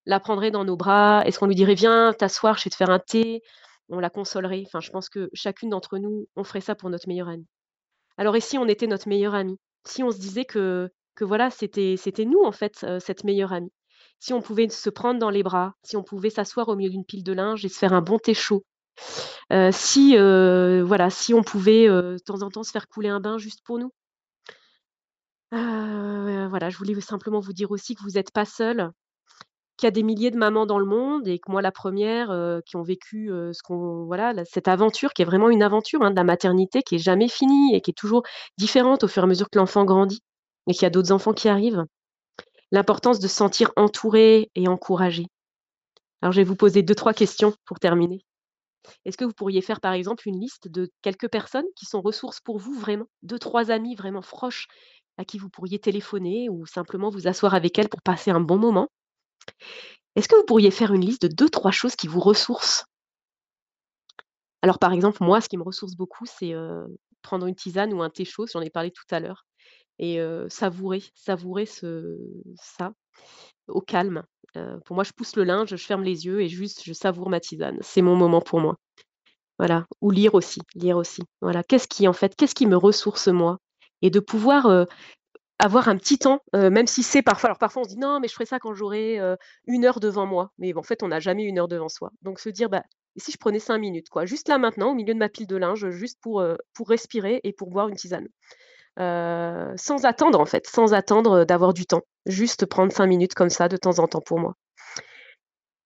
[0.07, 1.23] la prendrait dans nos bras?
[1.27, 3.43] Est-ce qu'on lui dirait: «Viens t'asseoir, je vais te faire un thé?»
[3.93, 4.63] on la consolerait?
[4.67, 7.45] Enfin, je pense que chacune d'entre nous, on ferait ça pour notre meilleur ami.
[8.19, 9.59] Alors et si on était notre meilleur ami?
[9.87, 13.73] Si on se disait que voilà, c'était c'était nous en fait, cette meilleure amie?
[14.21, 17.05] Si on pouvait se prendre dans les bras, si on pouvait s'asseoir au milieu d'une
[17.07, 18.65] pile de linge et se faire un bon thé chaud?
[19.73, 23.61] Si, voilà, si on pouvait, de temps en temps se faire couler un bain juste
[23.65, 23.93] pour nous.
[25.53, 28.91] voilà, je voulais simplement vous dire aussi que vous n'êtes pas seul,
[29.77, 32.61] qu'il y a des milliers de mamans dans le monde et que moi la première,
[32.67, 36.17] qui ont vécu, ce qu'on voilà, cette aventure qui est vraiment une aventure, hein, de
[36.17, 38.23] la maternité qui est jamais finie et qui est toujours
[38.59, 40.23] différente au fur et à mesure que l'enfant grandit
[40.67, 41.85] et qu'il y a d'autres enfants qui arrivent.
[42.73, 45.27] L'importance de se sentir entouré et encouragé.
[46.23, 48.25] Alors je vais vous poser deux trois questions pour terminer.
[49.05, 52.41] Est-ce que vous pourriez faire, par exemple, une liste de quelques personnes qui sont ressources
[52.41, 53.07] pour vous vraiment?
[53.23, 54.67] deux trois amis vraiment proches
[55.19, 58.59] à qui vous pourriez téléphoner ou simplement vous asseoir avec elles pour passer un bon
[58.59, 58.89] moment?
[60.17, 62.85] Est-ce que vous pourriez faire une liste de deux trois choses qui vous ressourcent?
[64.63, 66.53] Alors, par exemple, moi, ce qui me ressource beaucoup, c'est,
[67.23, 69.45] prendre une tisane ou un thé chaud, j'en ai parlé tout à l'heure
[69.99, 72.93] et savourer savourer ça
[73.69, 74.25] au calme.
[74.85, 77.41] Pour moi, je pousse le linge, je ferme les yeux et juste je savoure ma
[77.41, 77.79] tisane.
[77.81, 78.77] C'est mon moment pour moi.
[79.59, 81.23] Voilà, ou lire aussi, lire aussi.
[81.43, 83.59] Voilà, qu'est-ce qui en fait, qu'est-ce qui me ressource moi?
[84.03, 84.87] Et de pouvoir,
[85.59, 88.29] avoir un petit temps, même si c'est parfois alors parfois on se dit: «Non, mais
[88.29, 89.21] je ferai ça quand j'aurai,
[89.67, 90.51] une heure devant moi».
[90.59, 92.11] Mais en fait, on n'a jamais une heure devant soi.
[92.23, 92.83] Donc se dire: «Bah,
[93.17, 94.25] et si je prenais cinq minutes quoi?
[94.25, 96.43] Juste là maintenant, au milieu de ma pile de linge, juste pour
[96.89, 98.29] respirer et pour boire une tisane».
[98.99, 102.03] Sans attendre en fait, sans attendre, d'avoir du temps.
[102.27, 104.55] Juste prendre 5 minutes comme ça de temps en temps pour moi.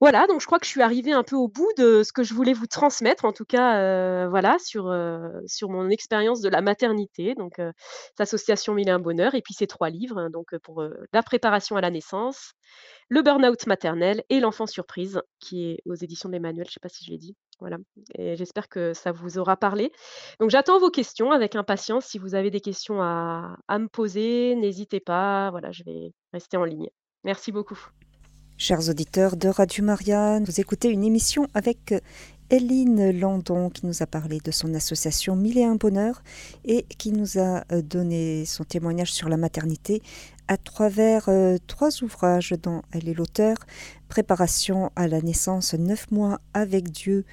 [0.04, 2.22] Voilà, donc je crois que je suis arrivée un peu au bout de ce que
[2.22, 3.80] je voulais vous transmettre, en tout cas,
[4.26, 7.72] heu, voilà, sur, heu, sur mon expérience de la maternité, donc heu,
[8.18, 10.82] l'association Mille et un bonheur et puis ces 3 livres, hein, donc heu, pour,
[11.14, 12.52] la préparation à la naissance,
[13.08, 16.80] le burn-out maternel et l'enfant surprise, qui est aux éditions de l'Emmanuel, je ne sais
[16.82, 17.36] pas si je l'ai dit.
[17.60, 17.78] Voilà
[18.16, 19.92] et j'espère que ça vous aura parlé.
[20.40, 22.06] Donc j'attends vos questions avec impatience.
[22.06, 26.56] Si vous avez des questions à à me poser, n'hésitez pas, voilà, je vais rester
[26.58, 26.88] en ligne.
[27.24, 27.78] Merci beaucoup.
[28.56, 31.92] Chers auditeurs de Radio Maria, vous écoutez une émission avec
[32.50, 36.22] Eline Landon qui nous a parlé de son association Mille et un bonheur
[36.64, 40.02] et qui nous a euh, donné son témoignage sur la maternité
[40.46, 43.56] à travers euh, trois ouvrages dont elle est l'auteur
[44.08, 47.24] Préparation à la naissance, neuf mois avec Dieu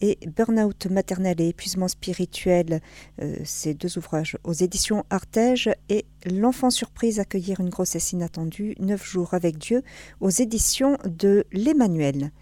[0.00, 2.80] et Burnout maternel et épuisement spirituel,
[3.22, 9.04] euh, ces deux ouvrages aux éditions Artege, et L'enfant surprise, accueillir une grossesse inattendue, neuf
[9.04, 9.82] jours avec Dieu,
[10.20, 12.32] aux éditions de l'Emmanuel.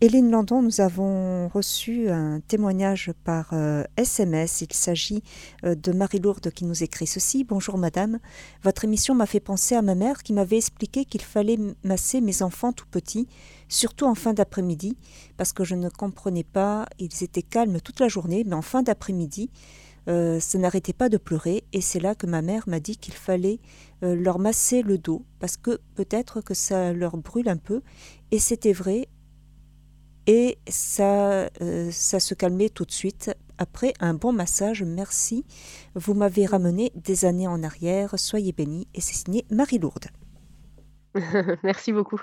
[0.00, 3.52] Hélène Landon, nous avons reçu un témoignage par
[3.96, 4.62] SMS.
[4.62, 5.24] Euh, Il s'agit
[5.64, 7.42] euh, de Marie-Lourde qui nous écrit ceci.
[7.42, 8.20] Bonjour madame,
[8.62, 12.42] votre émission m'a fait penser à ma mère qui m'avait expliqué qu'il fallait masser mes
[12.42, 13.26] enfants tout petits,
[13.66, 14.96] surtout en fin d'après-midi,
[15.36, 18.84] parce que je ne comprenais pas, ils étaient calmes toute la journée, mais en fin
[18.84, 19.50] d'après-midi,
[20.08, 23.14] euh, ça n'arrêtait pas de pleurer et c'est là que ma mère m'a dit qu'il
[23.14, 23.58] fallait
[24.00, 27.82] leur masser le dos parce que peut-être que ça leur brûle un peu
[28.30, 29.08] et c'était vrai
[30.28, 33.34] et ça, euh, ça se calmait tout de suite.
[33.56, 35.46] Après un bon massage, merci.
[35.94, 38.12] Vous m'avez ramené des années en arrière.
[38.18, 38.86] Soyez bénis.
[38.94, 40.08] Et c'est signé Marie-Lourde.
[41.64, 42.20] merci beaucoup.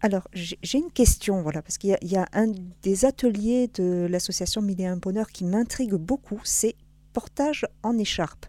[0.00, 4.80] Alors, j'ai une question, voilà, parce qu'il y, a un des ateliers de l'association Mille
[4.80, 6.76] et un Bonheur qui m'intrigue beaucoup, c'est
[7.12, 8.46] portage en écharpe.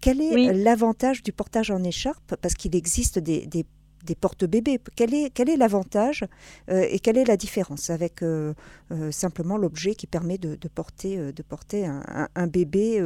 [0.00, 2.36] Quel est l'avantage du portage en écharpe?
[2.36, 3.66] Parce qu'il existe des, des
[4.04, 4.80] des porte-bébés.
[4.96, 6.24] Quel est, quel est l'avantage
[6.70, 8.54] euh, et quelle est la différence avec euh,
[8.92, 13.02] euh, simplement l'objet qui permet de, porter, de porter un, bébé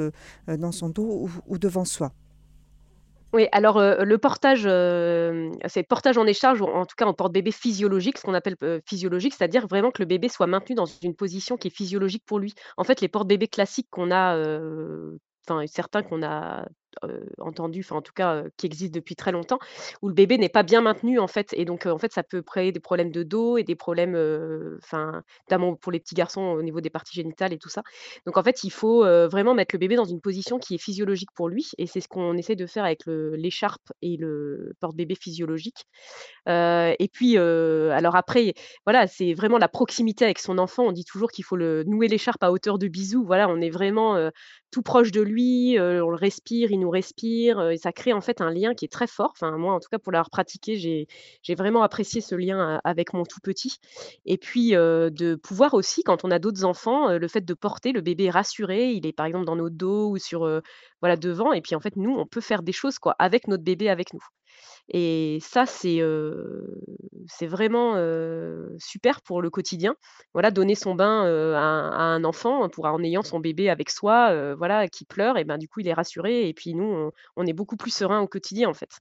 [0.47, 2.13] dans son dos ou, devant soi?
[3.33, 4.63] Oui, alors le portage,
[5.69, 9.35] c'est portage en écharge, ou en tout cas en porte-bébé physiologique, ce qu'on appelle physiologique,
[9.35, 12.55] c'est-à-dire vraiment que le bébé soit maintenu dans une position qui est physiologique pour lui.
[12.77, 14.39] En fait, les porte-bébés classiques qu'on a,
[15.49, 16.67] enfin certains qu'on a
[17.39, 19.59] entendu, enfin en tout cas qui existe depuis très longtemps,
[20.03, 22.43] où le bébé n'est pas bien maintenu en fait, et donc en fait ça peut
[22.43, 24.17] créer des problèmes de dos et des problèmes,
[24.83, 27.83] enfin notamment pour les petits garçons au niveau des parties génitales et tout ça.
[28.27, 31.31] Donc en fait il faut vraiment mettre le bébé dans une position qui est physiologique
[31.35, 35.85] pour lui, et c'est ce qu'on essaie de faire avec l'écharpe et le porte-bébé physiologique.
[36.47, 38.55] et puis alors après
[38.87, 40.85] voilà c'est vraiment la proximité avec son enfant.
[40.85, 43.25] On dit toujours qu'il faut nouer l'écharpe à hauteur de bisou.
[43.25, 44.31] Voilà on est vraiment
[44.71, 48.51] tout proche de lui, on le respire, il respire, et ça crée en fait un
[48.51, 49.31] lien qui est très fort.
[49.33, 53.25] Enfin, moi, en tout cas, pour l'avoir pratiqué, j'ai vraiment apprécié ce lien avec mon
[53.25, 53.79] tout petit.
[54.25, 58.01] Et puis, de pouvoir aussi, quand on a d'autres enfants, le fait de porter, le
[58.01, 60.49] bébé rassuré, il est par exemple dans notre dos ou sur,
[61.01, 61.53] voilà, devant.
[61.53, 64.13] Et puis, en fait, nous, on peut faire des choses quoi, avec notre bébé avec
[64.13, 64.25] nous.
[64.89, 66.01] Et ça, c'est
[67.43, 67.95] vraiment
[68.79, 69.95] super pour le quotidien.
[70.35, 74.89] Voilà, donner son bain à, un enfant pour en ayant son bébé avec soi, voilà,
[74.89, 76.49] qui pleure, et ben du coup, il est rassuré.
[76.49, 79.01] Et puis nous, on, est beaucoup plus serein au quotidien, en fait.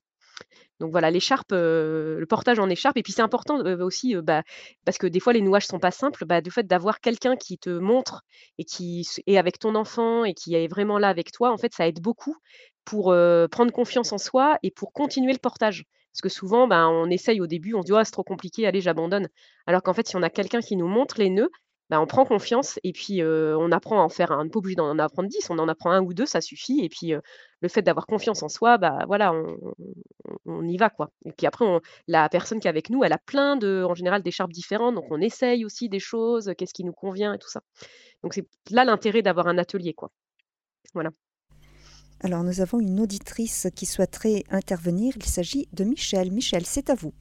[0.80, 2.96] Donc voilà, l'écharpe, le portage en écharpe.
[2.96, 4.42] Et puis c'est important aussi, bah,
[4.84, 7.58] parce que des fois les nouages sont pas simples, bah, du fait d'avoir quelqu'un qui
[7.58, 8.22] te montre
[8.58, 11.72] et qui est avec ton enfant et qui est vraiment là avec toi, en fait,
[11.74, 12.36] ça aide beaucoup
[12.84, 13.14] pour
[13.50, 15.84] prendre confiance en soi et pour continuer le portage.
[16.12, 18.66] Parce que souvent, ben, on essaye au début, on se dit: «Oh, c'est trop compliqué,
[18.66, 19.28] allez, j'abandonne».
[19.66, 21.50] Alors qu'en fait, si on a quelqu'un qui nous montre les nœuds,
[21.90, 24.40] ben, on prend confiance et puis on apprend à en faire un.
[24.40, 26.84] On n'est pas obligé d'en apprendre 10, on en apprend un ou deux, ça suffit.
[26.84, 27.12] Et puis
[27.60, 29.34] le fait d'avoir confiance en soi, bah voilà,
[30.46, 31.10] on, y va quoi.
[31.24, 31.64] Et puis après,
[32.08, 35.06] la personne qui est avec nous, elle a plein de, en général, d'écharpes différentes, donc
[35.10, 37.60] on essaye aussi des choses, qu'est-ce qui nous convient et tout ça.
[38.22, 40.10] Donc c'est là l'intérêt d'avoir un atelier quoi.
[40.94, 41.10] Voilà.
[42.20, 45.12] Alors nous avons une auditrice qui souhaiterait intervenir.
[45.16, 46.32] Il s'agit de Michel.
[46.32, 47.12] Michel, c'est à vous.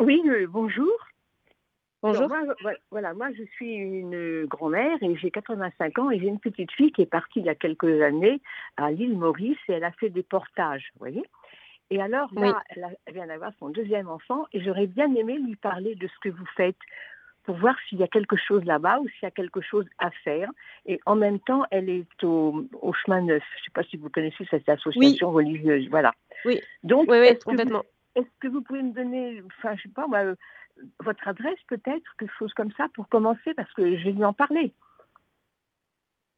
[0.00, 0.92] Oui, euh, bonjour.
[2.02, 2.28] Bonjour.
[2.90, 6.90] voilà, moi je suis une grand-mère et j'ai 85 ans et j'ai une petite fille
[6.90, 8.40] qui est partie il y a quelques années
[8.76, 11.24] à l'île Maurice et elle a fait des portages, vous voyez.
[11.90, 15.56] Et alors là, elle, elle vient d'avoir son deuxième enfant et j'aurais bien aimé lui
[15.56, 16.78] parler de ce que vous faites
[17.44, 20.10] pour voir s'il y a quelque chose là-bas ou s'il y a quelque chose à
[20.10, 20.50] faire.
[20.86, 22.64] Et en même temps, elle est au,
[23.04, 23.42] chemin neuf.
[23.56, 25.88] Je ne sais pas si vous connaissez cette association religieuse.
[25.90, 26.12] Voilà.
[26.44, 26.60] Oui.
[26.82, 27.82] Donc, oui, est complètement.
[28.14, 30.34] Est-ce que vous pouvez me donner, enfin, je sais pas, moi,
[31.04, 34.32] votre adresse peut-être, quelque chose comme ça pour commencer, parce que je vais lui en
[34.32, 34.74] parler.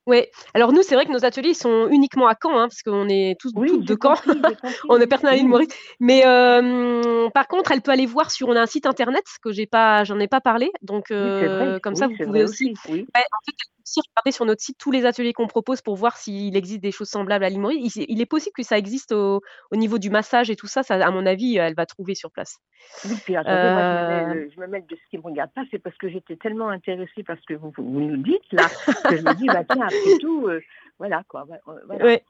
[0.06, 0.30] Ouais.
[0.52, 3.36] Alors nous, c'est vrai que nos ateliers sont uniquement à Caen, hein, parce qu'on est
[3.40, 4.14] tous Oui, toutes de Caen.
[4.14, 4.30] compris,
[4.90, 5.06] On est oui.
[5.08, 5.50] personne à l'île Oui, oui.
[5.50, 5.74] Maurice.
[5.98, 9.50] Mais hem, par contre, elle peut aller voir sur on a un site internet que
[9.50, 12.74] j'ai pas j'en ai pas parlé, donc Oui, heu, comme ça, Oui, vous pouvez aussi.
[12.90, 13.06] Oui.
[13.14, 16.56] en fait, aussi regarder sur notre site tous les ateliers qu'on propose pour voir s'il
[16.56, 17.96] existe des choses semblables à Maurice.
[17.96, 20.82] Il il est possible que ça existe au au niveau du massage et tout ça,
[20.82, 22.56] ça à mon avis, elle va trouver sur place.
[23.04, 25.18] Oui, puis attendez, moi je me mets, Heu le- je me mets de ce qui
[25.18, 28.16] me regarde pas, c'est parce que j'étais tellement intéressée par ce que vous, vous nous
[28.22, 28.70] dites là,
[29.08, 30.60] que je me dis, bah tiens, après tout, euh,
[30.98, 31.44] voilà quoi.
[31.44, 32.04] va- euh, Voilà.
[32.04, 32.24] ouais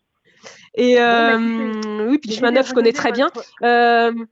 [0.75, 1.37] et Bon, bah
[2.09, 3.29] oui, puis je vais Chemin Neuf, je connais très bien.
[3.35, 4.27] votre.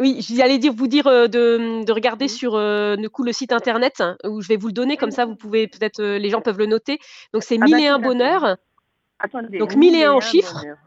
[0.00, 2.30] Oui, j'allais dire vous dire, heu, de, mmh, de regarder Oui.
[2.30, 2.52] sur,
[2.96, 5.36] du coup, le site internet hein, où je vais vous le donner, comme ça vous
[5.36, 6.98] pouvez peut-être, heu, les gens peuvent le noter.
[7.34, 8.56] Donc c'est Ah mille bah bonheur.
[9.18, 10.58] Attendez, Donc mille mille et et un en un chiffres.
[10.60, 10.78] bonheur.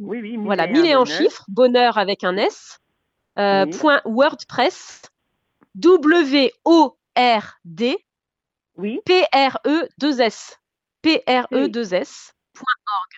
[0.00, 1.18] Oui, oui, mille Voilà, et mille un et un en bonheur.
[1.20, 2.78] chiffres, bonheur avec un S,
[3.36, 3.70] Oui.
[3.78, 5.02] point WordPress,
[5.74, 6.96] W-O-R-D,
[8.76, 9.00] Oui.
[9.04, 10.58] P-R-E-2-S,
[11.02, 12.64] P P-R-E-2-S, point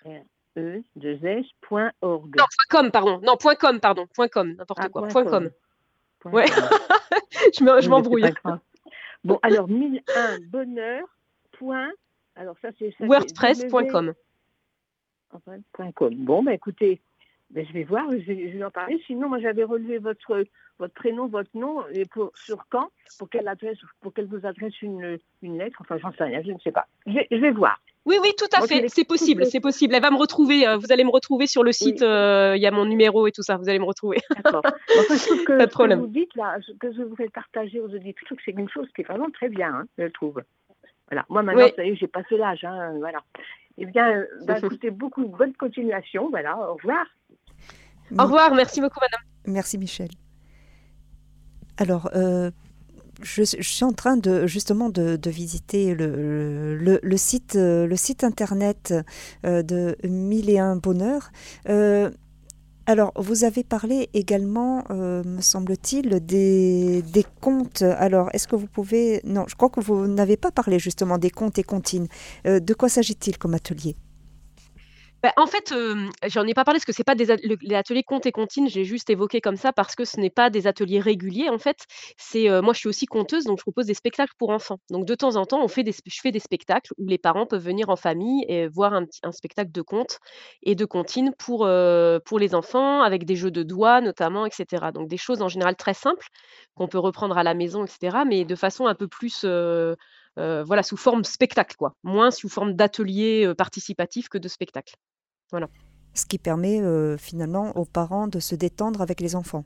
[0.05, 0.25] R
[0.57, 2.35] E 2 S point org.
[2.37, 3.21] non, point com, pardon.
[3.21, 5.45] Non, point com, pardon, point com, n'importe Ah, quoi, point point com.
[5.45, 5.51] com.
[6.21, 6.61] Point Ouais, com.
[7.83, 8.33] je m'embrouille.
[9.25, 11.07] Bon, alors 1001 bonheur.
[11.59, 11.91] Point.
[12.37, 14.15] Alors ça c'est Wordpress.com.
[15.33, 16.15] enfin, point com.
[16.15, 17.01] Bon, bah écoutez,
[17.51, 19.01] ben, je vais voir, je vais, je vais en parler.
[19.07, 20.45] Sinon, moi j'avais relevé votre
[20.79, 24.81] votre prénom, votre nom et pour sur quand, pour quelle adresse, pour qu'elle vous adresse
[24.83, 25.79] une une lettre?
[25.81, 26.87] Enfin, j'en sais rien, je ne sais pas.
[27.07, 27.81] Je vais, je vais voir.
[28.05, 29.95] Oui, oui, tout à fait, c'est possible, c'est possible.
[29.95, 32.67] Elle va me retrouver, heu, vous allez me retrouver sur le site, heu, il y
[32.67, 34.19] a mon numéro et tout ça, vous allez me retrouver.
[34.45, 34.63] D'accord.
[34.65, 35.99] Enfin, je trouve que Pas de ce que problème.
[35.99, 38.69] vous dites là, ce que je voudrais partager aux auditeurs, je trouve que c'est une
[38.69, 40.41] chose qui est vraiment très bien, hein, je trouve.
[41.11, 41.25] Voilà.
[41.29, 41.73] Moi maintenant, Oui.
[41.75, 43.19] ça y est, j'ai passé l'âge, hein, voilà.
[43.79, 46.57] Eh bien, bah, écoutez, beaucoup de bonne continuation, voilà.
[46.59, 47.07] Au revoir.
[48.19, 49.21] Au revoir, merci beaucoup madame.
[49.47, 50.09] Merci Michel.
[51.79, 52.51] Alors, euh,
[53.23, 57.87] je, je suis en train de justement de, de visiter le, le, le site, euh,
[57.87, 58.95] le site internet
[59.45, 61.31] euh, de Mille et un bonheur.
[61.69, 62.11] Euh,
[62.87, 67.83] alors, vous avez parlé également, euh, me semble-t-il, des, des comptes.
[67.83, 69.21] Alors, est-ce que vous pouvez...
[69.25, 72.07] Non, je crois que vous n'avez pas parlé justement des comptes et comptines.
[72.47, 73.97] Euh, de quoi s'agit-il comme atelier?
[75.27, 78.05] Bah, en fait, hem, j'en ai pas parlé parce que c'est pas des les ateliers
[78.05, 81.01] comptes et comptines, j'ai juste évoqué comme ça parce que ce n'est pas des ateliers
[81.01, 81.79] réguliers en fait.
[82.17, 84.79] C'est, moi je suis aussi conteuse donc je propose des spectacles pour enfants.
[84.89, 87.45] Donc de temps en temps, on fait des je fais des spectacles où les parents
[87.45, 90.19] peuvent venir en famille et voir un spectacle de contes
[90.63, 91.69] et de comptines pour,
[92.25, 94.93] pour les enfants avec des jeux de doigts notamment et cetera.
[94.93, 96.29] Donc des choses en général très simples
[96.77, 99.45] qu'on peut reprendre à la maison et cetera, mais de façon un peu plus,
[100.37, 104.95] voilà sous forme spectacle quoi, moins sous forme d'atelier, heu, participatif que de spectacle.
[105.51, 105.69] Voilà.
[106.15, 109.65] Ce qui permet euh, finalement aux parents de se détendre avec les enfants.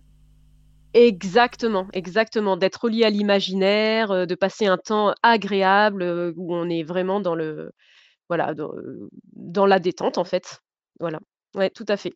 [0.92, 6.68] Exactement, exactement, d'être relié à l'imaginaire, heu, de passer un temps agréable, heu, où on
[6.68, 7.72] est vraiment dans le
[8.28, 10.62] voilà, dans, la détente en fait.
[11.00, 11.18] Voilà.
[11.54, 12.14] Ouais, tout à fait.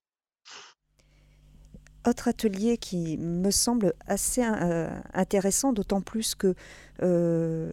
[2.06, 6.54] Autre atelier qui me semble assez euh, intéressant, d'autant plus que
[7.02, 7.72] euh,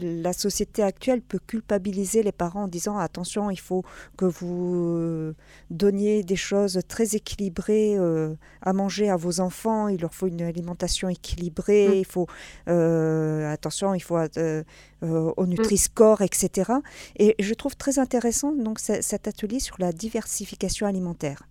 [0.00, 3.84] la société actuelle peut culpabiliser les parents en disant attention, il faut
[4.16, 5.34] que vous euh,
[5.70, 10.42] donniez des choses très équilibrées euh, à manger à vos enfants, il leur faut une
[10.42, 11.94] alimentation équilibrée, Mmh.
[11.94, 12.26] il faut
[12.68, 14.62] euh, attention, il faut euh,
[15.02, 15.50] au Mmh.
[15.50, 16.72] Nutri-Score, etc.
[17.18, 21.42] Et je trouve très intéressant donc cet atelier sur la diversification alimentaire.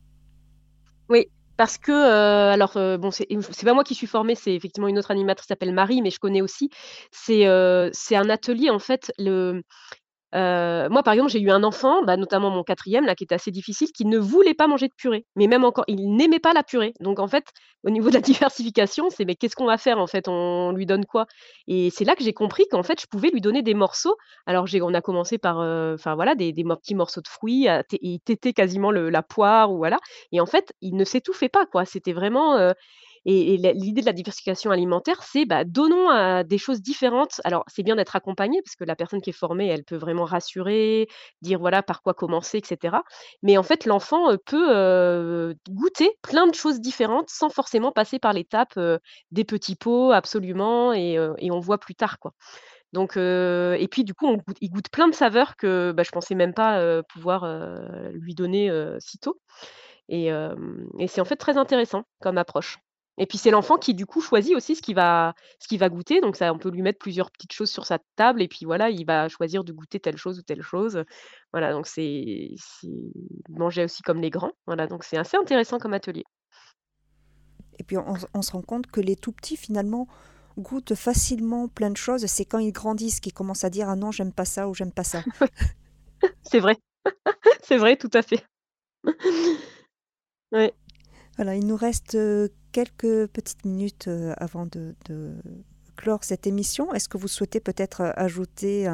[1.10, 3.28] Oui, parce que, heu, alors, heu, bon, c'est
[3.66, 6.20] pas moi qui suis formée, c'est effectivement une autre animatrice qui s'appelle Marie, mais je
[6.20, 6.70] connais aussi.
[7.12, 7.46] C'est,
[7.94, 9.64] c'est un atelier en fait, le
[10.34, 13.36] Heu, moi, par exemple, j'ai eu un enfant, bah, notamment mon quatrième là, qui était
[13.36, 15.26] assez difficile, qui ne voulait pas manger de purée.
[15.36, 16.94] Mais même encore il n'aimait pas la purée.
[17.02, 17.46] Donc en fait,
[17.84, 20.28] au niveau de la diversification, c'est: «Mais qu'est-ce qu'on va faire en fait?
[20.28, 21.26] On lui donne quoi?»
[21.67, 24.15] et c'est là que j'ai compris qu'en fait, je pouvais lui donner des morceaux.
[24.46, 28.20] Alors on a commencé par, heu, enfin voilà, des petits morceaux de fruits, à il
[28.22, 29.98] tétait quasiment la poire ou voilà
[30.32, 31.86] et en fait, il ne s'étouffait pas quoi.
[31.86, 32.74] C'était vraiment, heu
[33.26, 37.40] et l'idée de la diversification alimentaire, c'est, bah, donnons, heu, des choses différentes.
[37.44, 40.26] Alors, c'est bien d'être accompagné parce que la personne qui est formée, elle peut vraiment
[40.26, 41.08] rassurer,
[41.42, 43.04] dire voilà par quoi commencer et cetera.
[43.44, 48.20] Mais en fait, l'enfant, heu, peut, heu, goûter plein de choses différentes sans forcément passer
[48.20, 49.00] par l'étape, heu,
[49.32, 51.18] des petits pots absolument et
[51.52, 52.34] on voit plus tard, quoi.
[52.93, 56.54] Donc et puis du coup, il goûte plein de saveurs que, bah, je pensais même
[56.54, 57.45] pas, pouvoir,
[58.14, 59.39] lui donner, si tôt
[60.10, 60.32] et
[61.08, 62.80] c'est en fait très intéressant comme approche.
[63.18, 65.89] Et puis c'est l'enfant qui du coup choisit aussi ce qu'il va ce qu'il va
[65.89, 68.66] goûter, donc ça on peut lui mettre plusieurs petites choses sur sa table et puis
[68.66, 71.03] voilà, il va choisir de goûter telle chose ou telle chose.
[71.51, 72.88] Voilà, donc c'est c'est
[73.49, 74.53] manger aussi comme les grands.
[74.66, 76.24] Voilà, donc c'est assez intéressant comme atelier.
[77.80, 80.07] Et puis on, on se rend compte que les tout petits finalement
[80.57, 84.12] goûtent facilement plein de choses, c'est quand ils grandissent qu'ils commencent à dire ah non
[84.12, 85.24] j'aime pas ça ou j'aime pas ça.
[86.43, 86.78] c'est vrai,
[87.64, 88.45] c'est vrai, tout à fait.
[90.51, 90.74] ouais.
[91.38, 92.18] Voilà, il nous reste
[92.72, 94.95] quelques petites minutes avant de,
[95.97, 96.93] clore cette émission.
[96.93, 98.88] Est-ce que vous souhaitez peut-être ajouter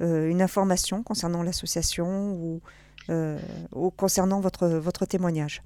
[0.00, 2.60] une information concernant l'association ou,
[3.72, 5.62] ou concernant votre, votre témoignage?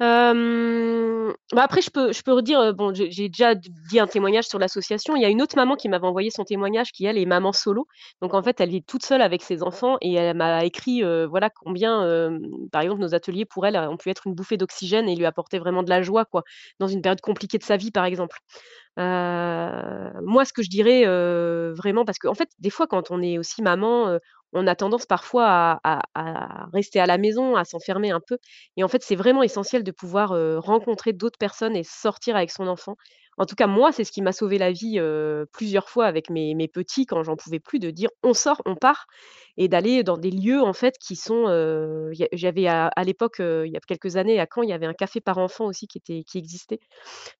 [0.00, 5.14] Bah, après je peux je peux redire, bon j'ai déjà dit un témoignage sur l'association.
[5.16, 7.52] Il y a une autre maman qui m'avait envoyé son témoignage qui elle est maman
[7.52, 7.86] solo.
[8.20, 11.50] Donc en fait, elle vit toute seule avec ses enfants et elle m'a écrit, voilà
[11.50, 12.30] combien,
[12.72, 15.58] par exemple nos ateliers pour elle ont pu être une bouffée d'oxygène et lui apporter
[15.58, 16.42] vraiment de la joie quoi,
[16.80, 18.38] dans une période compliquée de sa vie par exemple.
[18.96, 21.04] moi ce que je dirais,
[21.74, 24.18] vraiment parce qu'en fait des fois quand on est aussi maman,
[24.52, 26.00] on a tendance parfois à,
[26.72, 28.38] rester à la maison, à s'enfermer un peu.
[28.76, 30.30] Et en fait, c'est vraiment essentiel de pouvoir
[30.62, 32.96] rencontrer d'autres personnes et sortir avec son enfant.
[33.38, 35.00] En tout cas, moi, c'est ce qui m'a sauvé la vie
[35.52, 39.06] plusieurs fois avec mes, petits quand j'en pouvais plus, de dire on sort, on part
[39.56, 41.46] et d'aller dans des lieux en fait qui sont.
[42.32, 45.20] J'avais à, l'époque, il y a quelques années, à Caen, il y avait un café
[45.20, 46.80] par enfant aussi qui, était, qui existait.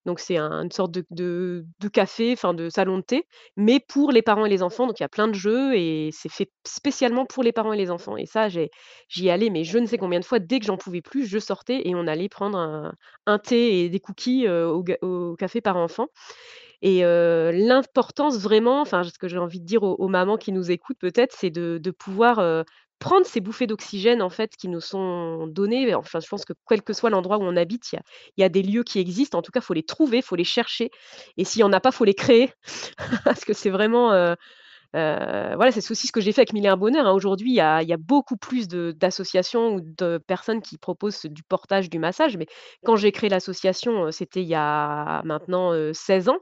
[0.06, 3.26] Donc c'est une sorte de, de, de café, enfin de salon de thé,
[3.56, 4.86] mais pour les parents et les enfants.
[4.86, 7.78] Donc il y a plein de jeux et c'est fait spécialement pour les parents et
[7.78, 8.16] les enfants.
[8.16, 11.02] Et ça, j'y allais, mais je ne sais combien de fois, dès que j'en pouvais
[11.02, 12.58] plus, je sortais et on allait prendre
[13.26, 15.91] un, thé et des cookies au, au café par enfant.
[16.82, 20.98] Et l'importance vraiment, enfin, ce que j'ai envie de dire aux, mamans qui nous écoutent
[20.98, 22.64] peut-être, c'est de, pouvoir
[22.98, 25.94] prendre ces bouffées d'oxygène en fait qui nous sont données.
[25.94, 28.62] Enfin, je pense que quel que soit l'endroit où on habite, il y a, des
[28.62, 29.38] lieux qui existent.
[29.38, 30.90] En tout cas, faut les trouver, faut les chercher.
[31.36, 32.50] Et s'il n'y en a pas, faut les créer.
[33.24, 34.34] Parce que c'est vraiment.
[34.94, 37.06] Voilà, c'est aussi ce que j'ai fait avec Mille un Bonheur.
[37.06, 37.12] Hein.
[37.12, 41.98] Aujourd'hui, il y a, beaucoup plus d'associations ou de personnes qui proposent du portage, du
[41.98, 42.36] massage.
[42.36, 42.46] Mais
[42.84, 46.38] quand j'ai créé l'association, c'était il y a maintenant 16 ans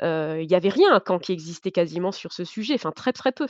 [0.00, 3.46] il n'y avait rien Caen qui existait quasiment sur ce sujet, enfin très, très peu.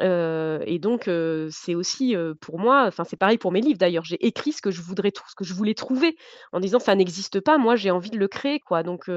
[0.00, 1.10] et donc
[1.50, 4.70] c'est aussi, pour moi enfin c'est pareil pour mes livres d'ailleurs, j'ai écrit ce que
[4.70, 6.16] je voudrais ce que je voulais trouver
[6.52, 9.10] en disant: «Ça n'existe pas, moi j'ai envie de le créer» quoi, donc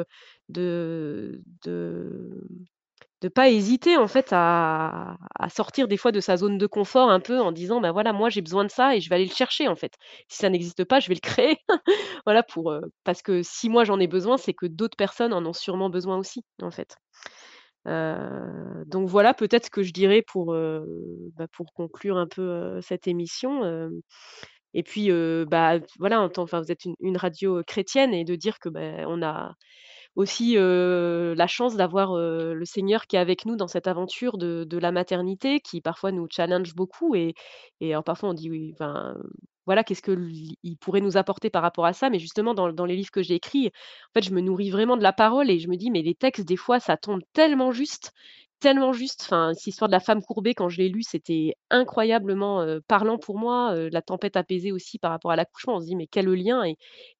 [0.49, 2.47] de de
[3.21, 5.17] de pas hésiter en fait à
[5.49, 8.29] sortir des fois de sa zone de confort un peu en disant: «Bah, voilà, moi
[8.29, 9.93] j'ai besoin de ça et je vais aller le chercher en fait.
[10.29, 11.57] Si ça n'existe pas, je vais le créer».
[12.25, 15.53] Voilà pour, parce que si moi j'en ai besoin, c'est que d'autres personnes en ont
[15.53, 16.95] sûrement besoin aussi, en fait.
[17.85, 20.53] donc voilà peut-être ce que je dirais pour,
[21.37, 23.89] bah, pour conclure un peu, cette émission,
[24.73, 25.09] et puis,
[25.47, 29.21] bah, voilà, en enfin vous êtes une radio, chrétienne et de dire que, bah, on
[29.23, 29.53] a
[30.17, 34.91] aussi la chance d'avoir le Seigneur qui est avec nous dans cette aventure de, la
[34.91, 37.15] maternité, qui parfois nous challenge beaucoup.
[37.15, 37.35] Et,
[37.79, 38.73] et alors parfois on dit oui,
[39.67, 42.09] voilà, qu'est-ce qu'il pourrait nous apporter par rapport à ça?
[42.09, 44.95] Mais justement, dans, dans les livres que j'ai écrits, en fait, je me nourris vraiment
[44.95, 47.73] de la parole et je me dis, mais les textes, des fois, ça tombe tellement
[47.73, 48.13] juste
[48.59, 49.21] tellement juste.
[49.25, 53.37] Enfin, cette histoire de la femme courbée, quand je l'ai lu, c'était incroyablement parlant pour
[53.37, 53.75] moi.
[53.75, 55.75] la tempête apaisée aussi par rapport à l'accouchement.
[55.75, 56.63] On se dit, mais quel lien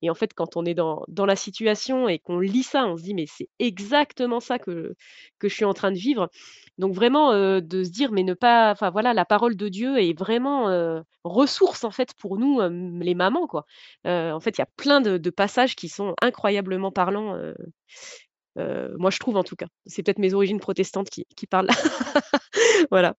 [0.01, 3.03] et, en fait, quand on est dans, la situation et qu'on lit ça, on se
[3.03, 4.93] dit, mais c'est exactement ça que,
[5.41, 6.29] je suis en train de vivre.
[6.77, 10.17] Donc vraiment, de se dire, mais ne pas, enfin voilà, la parole de Dieu est
[10.17, 12.61] vraiment ressource en fait pour nous,
[13.01, 13.65] les mamans quoi.
[14.05, 17.35] en fait, il y a plein de passages qui sont incroyablement parlants
[18.97, 19.67] moi, je trouve en tout cas.
[19.85, 21.69] C'est peut-être mes origines protestantes qui, qui parlent.
[22.91, 23.15] voilà.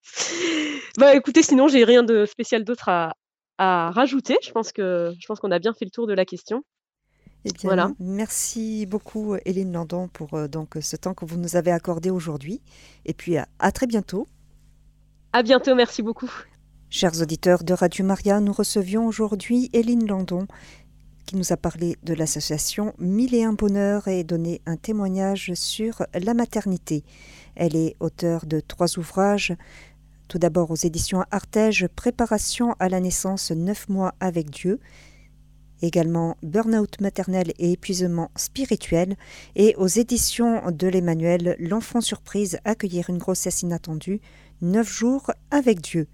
[0.99, 3.14] Bah, écoutez, sinon, j'ai rien de spécial d'autre à,
[3.59, 4.36] à, rajouter.
[4.43, 6.62] Je pense que je pense qu'on a bien fait le tour de la question.
[7.45, 7.93] Eh bien, voilà.
[8.01, 12.61] merci beaucoup, Hélène Landon, pour donc ce temps que vous nous avez accordé aujourd'hui.
[13.05, 14.26] Et puis, à, à très bientôt.
[15.32, 16.30] À bientôt, merci beaucoup.
[16.91, 20.47] Chers auditeurs de Radio Maria, nous recevions aujourd'hui Hélène Landon,
[21.29, 26.07] qui nous a parlé de l'association Mille et un bonheur et donné un témoignage sur
[26.14, 27.05] la maternité.
[27.55, 29.55] Elle est auteure de trois ouvrages.
[30.29, 34.81] Tout d'abord aux éditions Artege, Préparation à la naissance, neuf mois avec Dieu.
[35.83, 39.14] Également Burnout maternel et épuisement spirituel.
[39.55, 44.22] Et aux éditions de l'Emmanuel, L'enfant surprise, accueillir une grossesse inattendue,
[44.62, 46.09] neuf jours avec Dieu.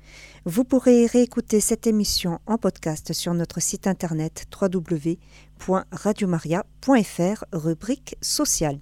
[0.46, 8.78] Vous pourrez réécouter cette émission en podcast sur notre site internet www.radiomaria.fr, rubrique sociale.